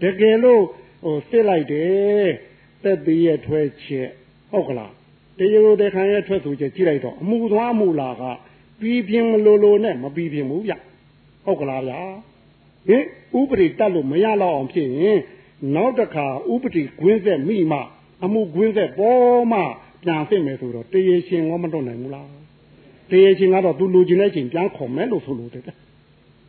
[0.02, 0.62] တကယ်လို့
[1.04, 2.28] ဟိုစစ်လိုက်တယ်
[2.84, 4.08] တက်သေးရဲ့ထွဲချက်
[4.52, 4.92] ဟုတ်ကလား
[5.38, 8.22] တရားလိုတဲ့ခံရဲ့ထွက်ဆိုချက်ကြည့်လိုက်တော့အမှုသွားမှုလာက
[8.80, 10.72] ပြီးပြင်းမလို့လို့နဲ့မပြီးပြင်းဘူးဗျ
[11.44, 12.00] ဟုတ်ကလားဗျာ
[12.88, 13.04] ဟင်
[13.38, 15.18] ဥပဒေတက်လို့မရတော့အောင်ဖြစ်ရင်
[15.74, 17.80] နောက်တစ်ခါဥပဒေကွင်းဆက်မိမှ
[18.24, 19.60] အမှုကွင်းဆက်ပေါ်မှ
[20.02, 22.28] ပြန်ဖြစ်မယ်ဆိုတော့တရားရှင်ကမတွနိုင်ဘူးလား
[23.10, 25.62] တရားချင်းကတော့သူလူချင်းတဲ့ချင်းပြန်ခေါ်မယ်လို့ဆိုလို့တဲ့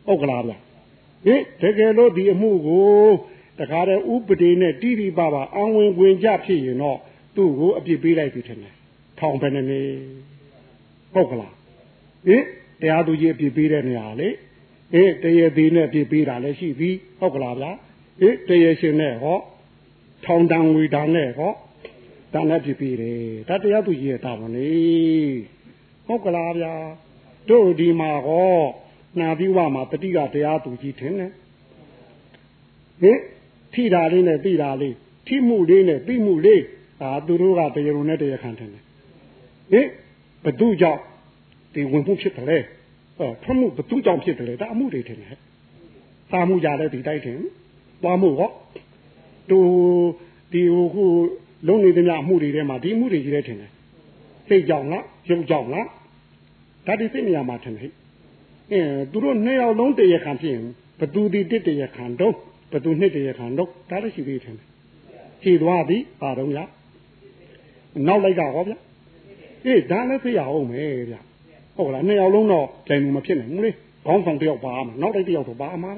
[0.06, 0.52] ဟုတ်ကလားဗျ
[1.24, 2.88] ဟင်တကယ်လို့ဒီအမှုကို
[3.58, 6.98] တခါတည်းဥပဒေနဲ့တိတိပပအဝင်ဝင်ကြဖြစ်ရင်တော့
[7.36, 8.74] သူ့ကိုအပြစ်ပေးလိုက်ပြီထင်တယ်
[9.18, 9.80] ထောင်ပဲနေနေ
[11.14, 11.54] ဟုတ်ကလား
[12.26, 12.42] ဟင်
[12.80, 14.28] တရားသူကြီးအပြစ်ပေးတဲ့နေရာလေ
[14.92, 17.66] ဟင်တရားသေးနဲ့အပြစ်ပေးတာလည်းရှိပြီဟုတ်ကလားဗျ
[18.20, 19.38] ဟင်တရားရှင်နဲ့ဟော
[20.24, 21.52] ထောင်တန်ဝေတာနဲ့ဟော
[22.34, 24.70] ဒါနဲ့ပြစ်ပေးတယ်ဒါတရားသူကြီးရဲ့တာဝန်လေ
[26.10, 26.74] ဟုတ်ကလားဗျာ
[27.50, 28.58] တို့ဒီမှာဟော
[29.20, 31.32] နာပြီးဝမှာတတိကတရားသူကြီးထင်တယ်
[33.02, 33.18] ဟင်
[33.72, 34.94] ထိတာလေးနဲ့ပြီးတာလေး
[35.26, 36.62] ထိမှုလေးနဲ့ပြီးမှုလေး
[37.02, 38.84] ဒါသူတို့ကတရားရုံနဲ့တရားခံထင်တယ်
[39.72, 39.86] ဟင်
[40.44, 41.00] ဘသူကြောင့်
[41.74, 42.58] ဒီဝင်မှုဖြစ်တယ်လေ
[43.18, 45.36] အဲဖမှုဘသူကြောင့်ဖြစ်တယ်လေဒါအမှုတွေထင်တယ်
[46.30, 47.38] စာမှုကြတဲ့ဒီတိုက်ထင်
[48.02, 48.50] သွားမှုဟော
[49.50, 49.58] တူ
[50.52, 51.04] ဒီဟိုခု
[51.66, 53.70] လုံးနေတဲ့ညအမှုတွေထဲမှာဒီအမှုတွေကြီးတဲ့ထင်တယ်
[54.48, 55.86] စိတ်ကြောင့်လားရုပ်ကြောင့်လား
[56.86, 57.92] ဒါဒီစိတ်နေရာမှာထင်တယ်
[58.72, 58.80] အဲ
[59.12, 60.66] သူတို့နှစ်ယောက်လုံးတရခံဖြစ်ရင်
[61.00, 62.34] ဘသူဒီတစ်တရခံတော့
[62.72, 64.56] ဘသူနှစ်တရခံတော့ဒါလည်းရှိသေးတယ်
[65.42, 66.64] ခြေသွားသည်ပါတော့ဗျာ
[68.06, 68.78] နောက်လိုက်ကဟောဗျာ
[69.66, 71.20] အေးဒါလည်းသိရအောင်မယ်ဗျာ
[71.76, 73.70] ဟုတ်ကလားနှစ်ယောက်လုံးတော့တိုင်မှုမဖြစ်နိုင်ဘူးလေ
[74.06, 75.92] ခေါင်းဆောင်တယောက်ပါမှာနောက်တိုက်တယောက်တော့ပါမှာ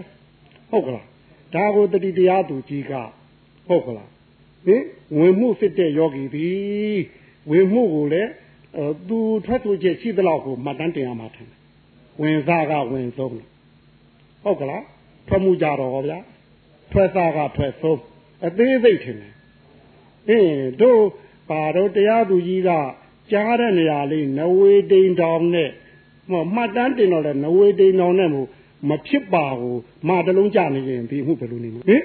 [0.71, 1.07] ဟုတ်ကလား
[1.55, 2.93] ဒါကိုတတိတရားသူကြီးက
[3.69, 4.09] ဟုတ်ကလား
[4.67, 4.83] ဟင်
[5.19, 7.01] ဝင်မှုစစ်တဲ့ယောဂီသည်
[7.51, 8.31] ဝင်မှုကိုလည်း
[9.09, 11.59] သူထွက်ဆိုချက်ရှိသလောက်ကိုမှတ်တမ်းတင်ရမှာထင်တယ်
[12.21, 13.31] ဝင်စားကဝင်ဆုံး
[14.45, 14.85] ဟုတ်ကလား
[15.29, 16.19] ထွက်မှုကြတော့ဗျာ
[16.93, 18.01] ထွက်စားကထွက်ဆုံး
[18.47, 19.33] အသေးစိတ်ထင်တယ်
[20.29, 21.03] အင်းတို့
[21.51, 22.71] ပါတော့တရားသူကြီးက
[23.33, 25.71] ကြားတဲ့နေရာလေးနဝေတိန်တောင်နဲ့
[26.55, 28.49] မှတ်တမ်းတင်တော့လဲနဝေတိန်တောင်နဲ့မို့
[28.89, 32.03] မဖြစ်ပါဘူးမတလုံးကြနေရင်ဒီမှုဘယ်လိုနေမလဲဟင်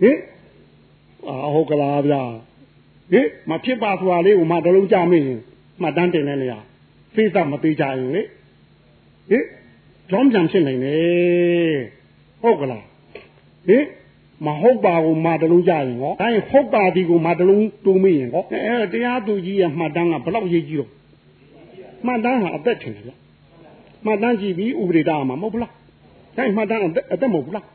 [0.00, 0.20] ဟင်ဟ
[1.28, 2.22] အာဟုတ်ကလားဗျာ
[3.12, 5.26] ဟင်မဖြစ်ပါဆိုတာလေးကိုမှတလုံးကြမင်း
[5.82, 6.54] မှတ်တမ်းတင်နေလေရ
[7.14, 8.22] ဖိစမသေးကြရင်လေ
[9.30, 9.44] ဟင်
[10.10, 11.78] ကြောင်းပြန်ဖြစ်နိုင်တယ်
[12.42, 12.84] ဟုတ်ကလား
[13.68, 13.84] ဟင်
[14.46, 20.90] မဟုတ်ပါဘူးမတလုံးကြရင်ဟောဒါရင်ဟုတ်ပါသည်ကိုမတလုံးတူမိရင်ဟောအဲတရားသူကြီးရဲ့မှတ်တမ်းကဘလောက်ရေးကြီးတော့
[22.06, 23.12] မှတ်တမ်းဟာအသက်ထင်တယ်ဗျ
[24.06, 25.72] မှတ်တမ်းကြည့်ပြီးဥပဒေတာမှာမဟုတ်ဘူးလား
[26.36, 26.82] ဒါမှတ်တမ်း
[27.14, 27.66] အသက်မဟုတ်ဘူးလား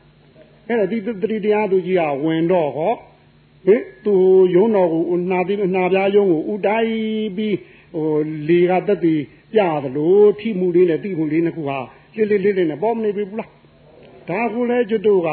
[0.68, 2.92] အဲ့ဒါဒီတတိတရားသူကြီးကဝင်တော့ဟော
[3.66, 4.14] ဟင်သူ
[4.54, 6.94] ယုံတော်ကိုနာပြီးနာပြားယုံကိုဥတိုင်း
[7.36, 7.54] ပြီး
[7.96, 8.14] ဟို
[8.48, 9.20] လေကတက်တည်
[9.52, 11.78] ပြသလိုထိမှုလေးနဲ့တိမှုလေးနှစ်ခုဟာ
[12.16, 13.50] လေးလေးလေးလေးနဲ့ပေါ်မနေပြီဘူးလား
[14.28, 15.28] ဒါကူလဲကျွတ်တို့က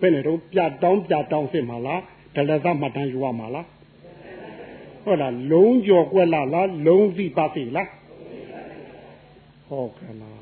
[0.00, 2.00] ဘယ်နဲ့တော့ပြတောင်းပြတောင်းစစ်မှာလား
[2.34, 3.66] ဒလသမှတ်တမ်းယူရမှာလား
[5.04, 7.88] ဟုတ်လားလုံးကြော်ကွက်လားလားလုံးသိပါသိလား
[9.68, 10.38] ဟုတ်ကဲ့လား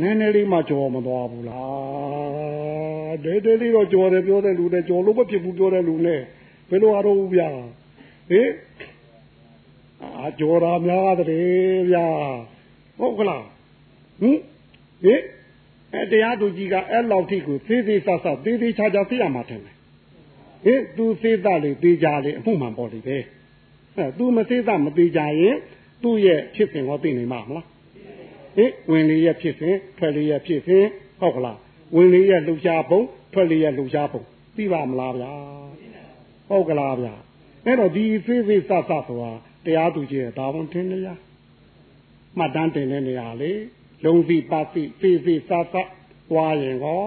[0.00, 6.20] နည်းနည်းလေးမှကြော်မသွားဘူးလားဒဲဒဲလေးတော့ကြော်တယ်ပြောတဲ့လူနဲ့ကြော်လို့မဖြစ်ဘူးပြောတဲ့လူနဲ့
[6.70, 7.48] ဘယ်လိုအားတော့ဘူးဗျာ
[8.30, 8.48] ဟင်
[10.18, 12.06] အာကြော်တာများတယ်ဗျာ
[12.98, 13.44] ဟုတ်ကလား
[14.20, 14.38] ဟင်
[15.02, 15.20] ဟင်
[15.94, 19.66] အဲတရားသူကြီးကအဲ့လောက်ထိကိုသေးသေးဆဆသေးသေးချာချာသိရမှာတယ်ဟ
[20.72, 23.18] င်သူသေးတာလေသေးကြလေအမှုမှန်ပေါ်လေပဲ
[23.96, 25.56] အဲသူမသေးတာမသေးကြရင်
[26.02, 27.66] သူ့ရဲ့ဖြစ်စဉ်ကိုသိနိုင်မှာမလား
[28.56, 30.84] ဟင်ဝင်လေးရဲ့ဖြစ်စဉ်ထွက်လေးရဲ့ဖြစ်စဉ်
[31.20, 31.58] ဟုတ်ကလား
[31.96, 33.00] ဝင်လေးရဲ့လှူရှားပုံ
[33.32, 34.22] ထွက်လေးရဲ့လှူရှားပုံ
[34.56, 35.32] သိပါမလားဗျာ
[36.48, 37.14] ဟုတ်ကလားဗျာ
[37.66, 39.32] အဲ့တော့ဒီသေးသေးဆဆဆိုတာ
[39.64, 41.08] တရားသူကြီးရဲ့ဒါဝန်ထင်နေရ
[42.38, 43.52] မှတ်တမ်းတင်တဲ့နေရာလေ
[44.04, 47.02] လုံးစီပါစီဖေးဖေးဆဆွားရင်ကော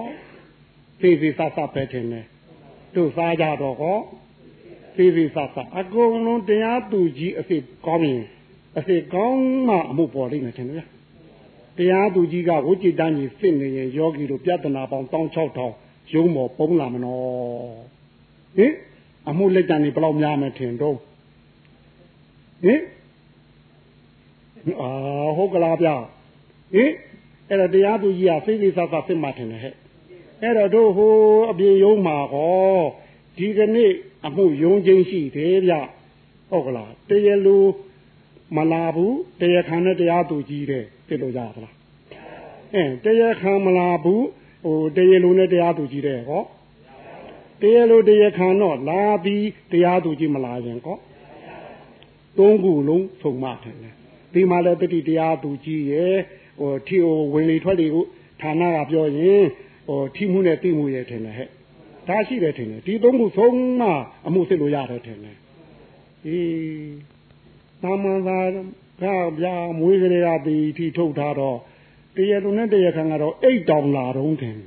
[1.00, 2.26] ဖေးဖေးဆဆပဲထင်တယ်
[2.94, 3.98] တို့စားကြတော့ကော
[4.94, 8.24] ဖေးဖေးဆဆအကုန်လုံးတရားသူကြီးအစ်ကောင်းရင်
[8.76, 10.86] အစ်ကောင်းမှအမှုပေါ်လိမ့်မယ်ထင်တယ်
[11.78, 17.76] တရားသူကြီးကဝိจิတန်းကြီးစစ်နေရင်ယောဂီတို့ပြဿနာပေါင်း16000ရုံးမော်ပုံးလာမနော်
[18.56, 18.72] ဟင်
[19.28, 20.96] အမှုလက်တန်နေဘယ်လောက်များမယ်ထင်တော့
[22.64, 22.80] ဟင်
[24.80, 24.90] အာ
[25.36, 25.94] ဟုတ်ကလားဗျာ
[26.74, 26.90] ဟင်
[27.48, 29.74] အဲ့တော့တရားသူကြီးကစိတ်လေးစားစားစစ်မှထင်တယ်ဟဲ့
[30.42, 31.14] အဲ့တော့တို့ဟို
[31.50, 32.80] အပြေယုံမှာဟော
[33.38, 33.92] ဒီကနေ့
[34.26, 35.74] အမှုယုံချင်းရှိတယ်ဗျ
[36.50, 37.58] ဟုတ်ကလားတရလူ
[38.56, 41.74] မလာဘူးတရားခံတဲ့တရားသူကြီးတဲ့ပြလို့ရသလား
[42.74, 44.24] အဲတရားခံမလာဘူး
[44.64, 46.42] ဟိုတရားလူနဲ့တရားသူကြီးတဲ့ဟော
[47.60, 50.96] တရားလူတရားခံတော့လာပြီးတရားသူကြီးမလာရင်ဟော
[52.38, 53.94] သုံးခုလုံးဆုံမထင်တယ်
[54.32, 56.14] ဒီမှာလည်းတတိတရားသူကြီးရဲ့
[56.60, 58.04] ဟိုထီဟိုဝင်လေထွက်လေကို
[58.40, 59.42] ဌာနကပြောရင်
[59.88, 61.48] ဟိုထီမှုနဲ့တိမှုရဲ့ထင်တယ်ဟဲ့
[62.08, 63.88] ဒါရှိတယ်ထင်တယ်ဒီသုံးခုဆုံးမှ
[64.26, 65.38] အမှုစစ်လို့ရတယ်ထင်တယ်
[66.26, 66.46] အေး
[67.82, 68.38] သာမန်သာ
[69.02, 69.04] က
[69.40, 71.58] ဗျာမွေးကလေးကဒီထီထုတ်ထားတော့
[72.16, 74.58] တရလုံးနဲ့တရခံကတော့အိတ်တောင်လာတော့ထင်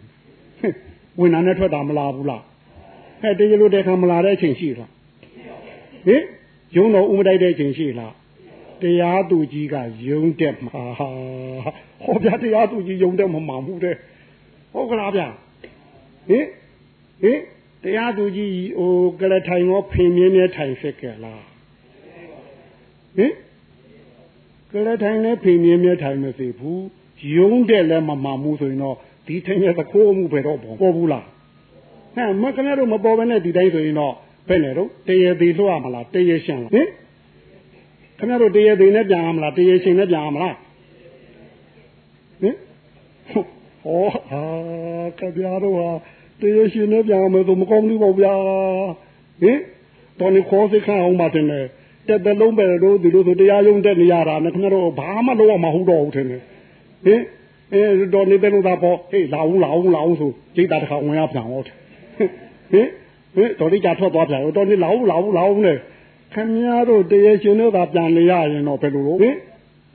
[1.20, 2.43] ဝင်နာနဲ့ထွက်တာမလာဘူးလား
[3.22, 4.91] ဟဲ့တရလို့တခံမလာတဲ့အချိန်ရှိလား
[6.07, 6.24] ဟင်
[6.76, 8.13] ရုံတော်ဥမတိုက်တဲ့အချိန်ရှိလား
[8.82, 9.76] တရားသူကြီးက
[10.07, 13.95] ယုံတက်မှာဟောဗျာတရားသူကြီးယုံတက်မှာမဟုတ်တဲ့
[14.74, 15.28] ဟုတ်ကလားဗျာ
[16.30, 16.45] ဟင်
[17.22, 17.39] ဟင်
[17.84, 21.43] တရားသူကြီးဟိုကလထိုင်ရောဖင်မြင်းမြဲထိုင်ဖြစ်ကြလား
[23.17, 23.34] ဟင်
[24.72, 26.84] ကလထိုင်နဲ့ဖင်မြင်းမြဲထိုင်မသိဘူး
[27.36, 28.95] ယုံတဲ့လည်းမမှန်ဘူးဆိုရင်တော့
[29.28, 31.26] ဒီထင်ရသခိုးမှုပဲတော့ပေါ်ဘူးလား
[32.15, 34.13] ဟဲ့မကလည်းတော့မပေါ်ဘဲနဲ့ဒီတိုင်းဆိုရင်တော့
[34.50, 36.88] ဘယ်နဲ့တော့တရေသေးလွှတ်ရမလားတရေရှင်းလားဟင်
[38.18, 40.56] ခင်ဗျားတို့တရေသိနဲ့ပြန်ရမလားတရေရှင်နဲ့ပြန်ရမလား
[42.41, 42.56] ဟင်
[43.84, 44.43] ဟောဟာ
[45.20, 45.89] ခင်ဗျားတို့ဟာ
[46.41, 48.34] တရေရှင်နဲ့ပြန်ရမယ်ဆိုမကောင်းဘူးပေါ့ဗျာ
[49.41, 49.60] ဟင်
[50.20, 51.66] တော်နေခေါ်စိတ်ခန့်အောင်ပါတင်တယ်
[52.08, 56.41] တက်တလုံးပဲတို့ဒီလိုဆိုတရားရုံးတက်နေရတာနဲ့ခင်ဗျားတို့ဘာမှလုပ်ရမှာဟုတ်တော့ဘူးထင်တယ်
[57.06, 57.22] ဟင်
[57.74, 62.88] အဲတော်နေတဲ့လို့သာပေါ့ဟေးလာဦးလာဦးလာဦးဆိုจิตတာတစ်ခါဝင်ရပြန်ဟုတ်ဟင်
[63.36, 65.77] ဟင်တော်လေးကြထွက်သွားပြန်တော်နေလာဦးလာဦးလာဦးနဲ့
[66.34, 69.36] ခင်ဗျားတို့တရေရှင်တို့ကပြန်လေရရင်တော့ဘယ်လိုလုပ်ဟင်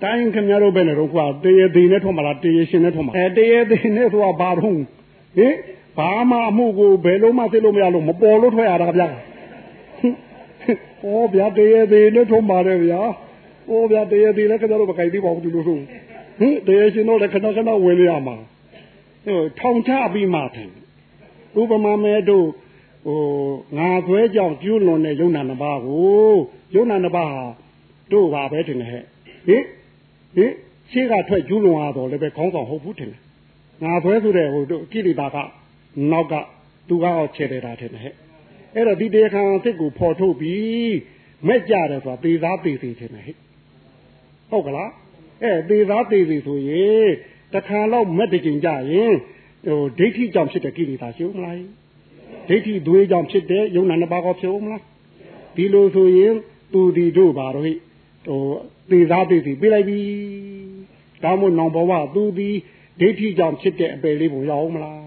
[0.03, 5.55] တိုင်းခင်ဗျားတို့ပဲနဲ့တော့ကွာတရေသေးနဲ့ထွက်မလားတရေရှင်နဲ့ထွက်မလားအဲတရေသေးနဲ့ဆိုတာဘာတော့ဟင်
[5.99, 9.09] ဘာမှအမှုကိုဘယ်လုံးမှသိလို့မရလို့မပေါ်လို့ထွက်ရတာဗျာ
[11.03, 13.01] ဟောဗျာတရေသေးနဲ့ထွက်ပါတယ်ဗျာ
[13.69, 15.79] ဟောဗျာတရေသေးလည်းခင်ဗျားတို့မကြိုက်သေးပါဘူးဒီလိုဆို
[16.39, 18.37] ဟင်တရေရှင်တို့လည်းခဏခဏဝင်ရမှာ
[19.27, 20.71] ဟိုထောင်ချပြီးမှတယ်
[21.61, 22.47] ဥပမာမဲ့တို့
[23.07, 23.23] ဟို
[23.79, 26.35] ငါဆွဲကြောင့်ကျူးလွန်တဲ့ယုံနာနှစ်ပါးကို
[26.75, 27.45] ယုံနာနှစ်ပါးဟာ
[28.13, 29.03] တို့ပါပဲတင်တယ်ဟဲ့
[29.47, 29.63] ဟင်
[30.37, 30.53] ဟင်
[30.91, 33.21] ရှေ့ကထွက်ကျူးလွန်ရတော့လည်းပဲခေါင်းဆောင်ဟုတ်ဘူးတင်တယ်
[33.85, 35.37] ငါဆွဲဆိုတဲ့ဟိုတို့ကိလေသာက
[36.11, 36.35] နောက်က
[36.89, 38.15] သူကတော့ခြေတယ်တာတင်တယ်ဟဲ့
[38.75, 40.95] အဲ့တော့ဒီတရားခံအစ်စ်ကိုဖော်ထုတ်ပြီး
[41.47, 43.37] မဲ့ကြတယ်ဆိုတာသေသားသေသေးတင်တယ်ဟဲ့
[44.51, 44.91] ဟုတ်ကလား
[45.43, 47.09] အဲသေသားသေသေးဆိုရင်
[47.55, 49.13] တခါတော့မက်တကြင်ကြရင်
[49.67, 51.57] ဟိုဒိဋ္ဌိကြောင့်ဖြစ်တဲ့ကိလေသာရှုံးမလား
[52.49, 54.83] ဒိဋ္ဌိသွေးကြောင့်ဖြစ်တဲ့ယုံနာနှစ်ပါးကောဖြစ်ဦးမလား
[55.57, 56.35] ဒီလိုဆိုရင်
[56.73, 57.73] သူဒီတို့ပါတော့ဟိ
[58.27, 58.41] ဟို
[58.91, 60.01] သေသားသေစီပြေးလိုက်ပြီ
[61.23, 62.49] ဒါမှမဟုတ်နောင်ဘဝသူဒီ
[63.01, 65.01] ဒိဋ္ဌိကြောင့်ဖြစ်တဲ့အပယ်လေးပုံရအောင်မလား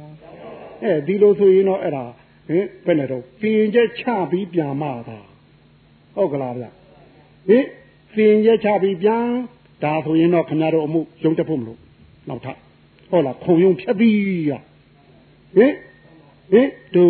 [0.83, 2.05] အဲဒီလိုဆိုရင်တော့အဲ့ဒါ
[2.47, 5.19] ဟင်ဘယ်နဲ့တော့ပြင်ချက်ချပြီးပြန်မှသာ
[6.15, 6.65] ဟုတ်ကလားဗျ
[7.47, 7.65] ဟင်
[8.15, 9.25] ပြင်ချက်ချပြီးပြန်
[9.83, 11.79] ဒါဆိုရင်တော့ခင်ဗျားတို့အမှုရုံတက်ဖို့မလို့
[12.29, 12.57] နောက်ထပ်
[13.09, 14.15] ဟုတ်လားခုံယုံဖြတ်ပြီး
[14.49, 14.51] ရ
[15.57, 15.73] ဟင်
[16.51, 17.03] ဟင်သူ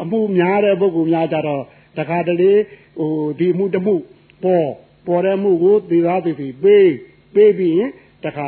[0.00, 1.62] အမှုများတဲ့ပုဂ္ဂိုလ်များကြတော့
[1.98, 2.52] တခါတလေ
[2.98, 3.94] ဟိုဒီမှုတမှု
[4.44, 4.68] ပေါ်
[5.06, 6.92] ပေါ်တဲ့မှုကိုသေသားသေစီပေး
[7.34, 7.90] ပေးပြီးရင်
[8.24, 8.46] တခါ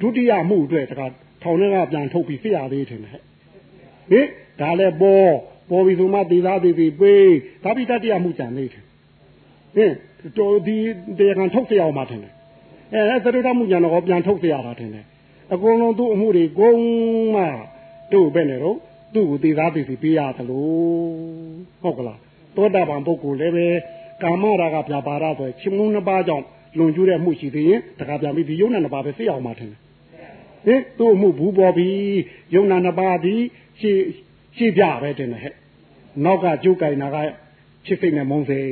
[0.00, 1.06] ဒုတိယမှုအတွက်တခါ
[1.42, 4.26] ထောင်ထဲကပြန်ထုတ်ပြီးဖြစ်ရသေးတယ်ဟဲ့ဟင်
[4.60, 5.30] ဒါလည်းပေါ်
[5.70, 7.30] ပေါ်ပြီးဆိုမှသေသားသေစီပေး
[7.64, 8.84] ဒါပြီးတတိယမှုကြံနေတယ်
[9.76, 9.92] ဟင်
[10.38, 10.76] တော်ဒီ
[11.18, 12.32] တရားခံထုတ်ပြရအောင်မထင်တယ်
[12.94, 15.04] အဲသရုတ်မှုကြံတော့ပြန်ထုတ်ပြရတာထင်တယ်
[15.54, 16.80] အကုန်လုံးသူ့အမှုတွေကုန်
[17.34, 17.44] မှ
[18.12, 18.78] တို့ပဲနေတော့
[19.14, 20.68] သူ့ကိုသေသားသေစီပေးရသလို
[21.82, 22.18] ဟုတ်ကလား
[22.56, 23.68] သောတာပန်ပုဂ္ဂိုလ်လည်းပဲ
[24.22, 26.44] ကာမရာဂပြပါရဆိုချင်းမုန်းနှစ်ပါးကြောင့်
[26.78, 29.78] လွန်ကျူးတဲ့မှုရှိသေးရင်တခါပြန်ပြီးဒီယုံနာနှစ်ပါးပဲသိအောင်မှထင်တယ်
[30.66, 31.98] ဟင်သူ့အမှုဘူးပေါ်ပြီး
[32.54, 33.34] ယုံနာနှစ်ပါးဒီ
[33.80, 33.98] ရှေ့
[34.56, 35.54] ရှေ့ပြပဲတင်တယ်ဟဲ့
[36.24, 37.16] နောက်ကကျုပ်ကင်နာက
[37.86, 38.70] ချစ်စိတ်နဲ့မုန်းစိတ်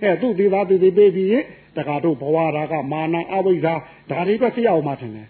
[0.00, 1.42] ဟဲ့သူ့သေးသားသေးသေးပေးပြီး
[1.76, 3.74] တခါတို့ဘဝရာကမာနအဝိဇ္ဇာ
[4.10, 5.28] ဒါတွေပဲသိအောင်မှထင်တယ်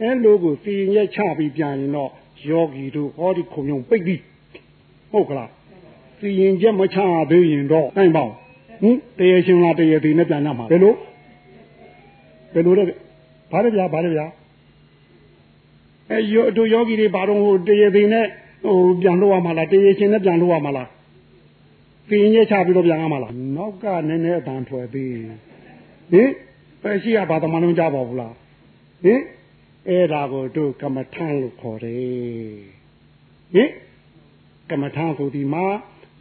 [0.00, 2.10] အဲလိုကိုစီရင်ရချပြီးပြန်ရင်တော့
[2.48, 4.20] ယောဂီတို့ဟောဒီခုံယုံပိတ်ပြီး
[5.12, 5.50] ဟုတ်ကလား
[6.18, 6.98] စီရင်ချက်မချ
[7.30, 8.24] သေးရင်တော့နိုင်ပါ
[8.82, 10.94] ဟင်တရေရှင်လားတရေသေးနဲ့ပြန်ရမှာဘယ်လို
[12.52, 12.84] ဘယ်လိုလဲ
[13.52, 14.26] ဘာလဲဗျာဘာလဲဗျာ
[16.10, 18.26] အဲယောတို့ယောဂီတွေဘာတော့ဟိုတရေသေးနဲ့
[18.64, 20.88] ဟိုပြန်လို့ရမှာလားတရေရှင်နဲ့ပြန်လို့ရမှာလား
[22.08, 25.12] စီရင်ချက်ချပြီးတော့ပြန်ရမှာလားနောက်ကနည်းနည်းအတန်ထွက်သေး
[26.12, 26.30] ဟင်
[26.82, 28.34] ပဲရှိရဘာသမလုံးကြပါဘူးလား
[29.04, 29.20] ဟင်
[29.90, 31.96] အဲ့ဒါကိုတို့ကမ္မထံလို့ခေါ်တယ်
[33.54, 33.70] ဟင်
[34.70, 35.64] ကမ္မထံဆိုဒီမှာ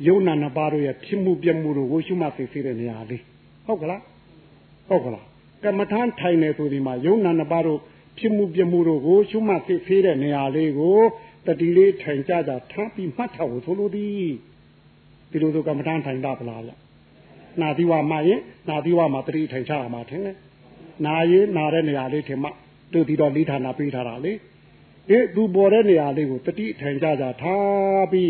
[0.08, 3.24] ယုံနာနှစ်ပါးတို့ရဲ့ဖြစ်မှုပြမှုတို့ကိုရှုမှတ်သိသိတဲ့နေရာလေး
[3.66, 4.02] ဟုတ်ကလား
[4.90, 5.26] ဟုတ်ကလား
[5.64, 7.80] ကမ္မထံထိုင်နေဆိုဒီမှာယုံနာနှစ်ပါးတို့
[8.20, 10.98] ဖြစ်မှုပြမှုတို့ကိုရှုမှတ်သိသိတဲ့နေရာလေးကို
[11.46, 14.32] တတိလေးထိုင်ကြကြထားပြီးမှတ်ထားဖို့ဆိုလိုသည်
[15.32, 16.72] ဒီလိုဆိုကမ္မထံထိုင်တာပလားဗျ
[17.62, 20.38] နာသီဝမှာရင်နာသီဝမှာတတိထိုင်ချရမှာထင်တယ်
[21.06, 22.50] နာရင်နာတဲ့နေရာလေးထင်မှ
[22.94, 24.34] တို့ဒီတော့လေးဌာနပေးထားတာလေ
[25.10, 28.30] အေးသူပေါ်တဲ့နေရာလေးကိုတတိထိုင်ကြကြထားပြီး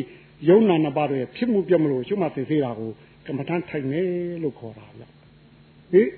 [0.50, 2.92] ယုံနာနှစ်ပါးရဲ့ဖြစ်မှုပြတ်မလို့ရှုမှသိသေးတာကို
[3.28, 4.02] ကမ္မထန်ထိုင်နေ
[4.44, 5.04] လို့ခေါ်တာဗျ
[5.92, 6.10] ဟေး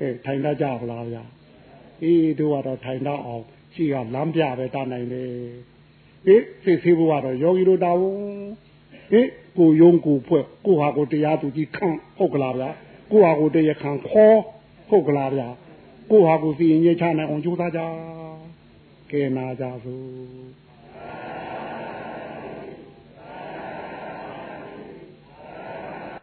[0.00, 1.18] အဲထိုင်တတ်ကြပါလားဗျ
[2.02, 3.44] အေးတို့ကတော့ထိုင်တော့အောင်
[3.74, 5.30] ရှိကလမ်းပြပဲတာနိုင်တယ်
[6.26, 8.00] ဟေးသိသေးဖို့ကတော့ယောဂီတို့တောင်း
[9.10, 9.28] ဟေး
[9.58, 11.88] ကိုယုံကိုဖွဲ့ကိုဟာကိုတရားသူကြီးခံ
[12.18, 12.64] ဟုတ်ကလားဗျ
[13.10, 14.36] ကိုဟာကိုတရားခံခေါ်
[14.88, 15.42] ဟုတ်ကလားဗျ
[16.10, 17.80] ကိုဟာကိုစီရင်ချနိုင်အောင်ကြိုးစားကြ
[19.10, 20.67] ကဲနာကြစို့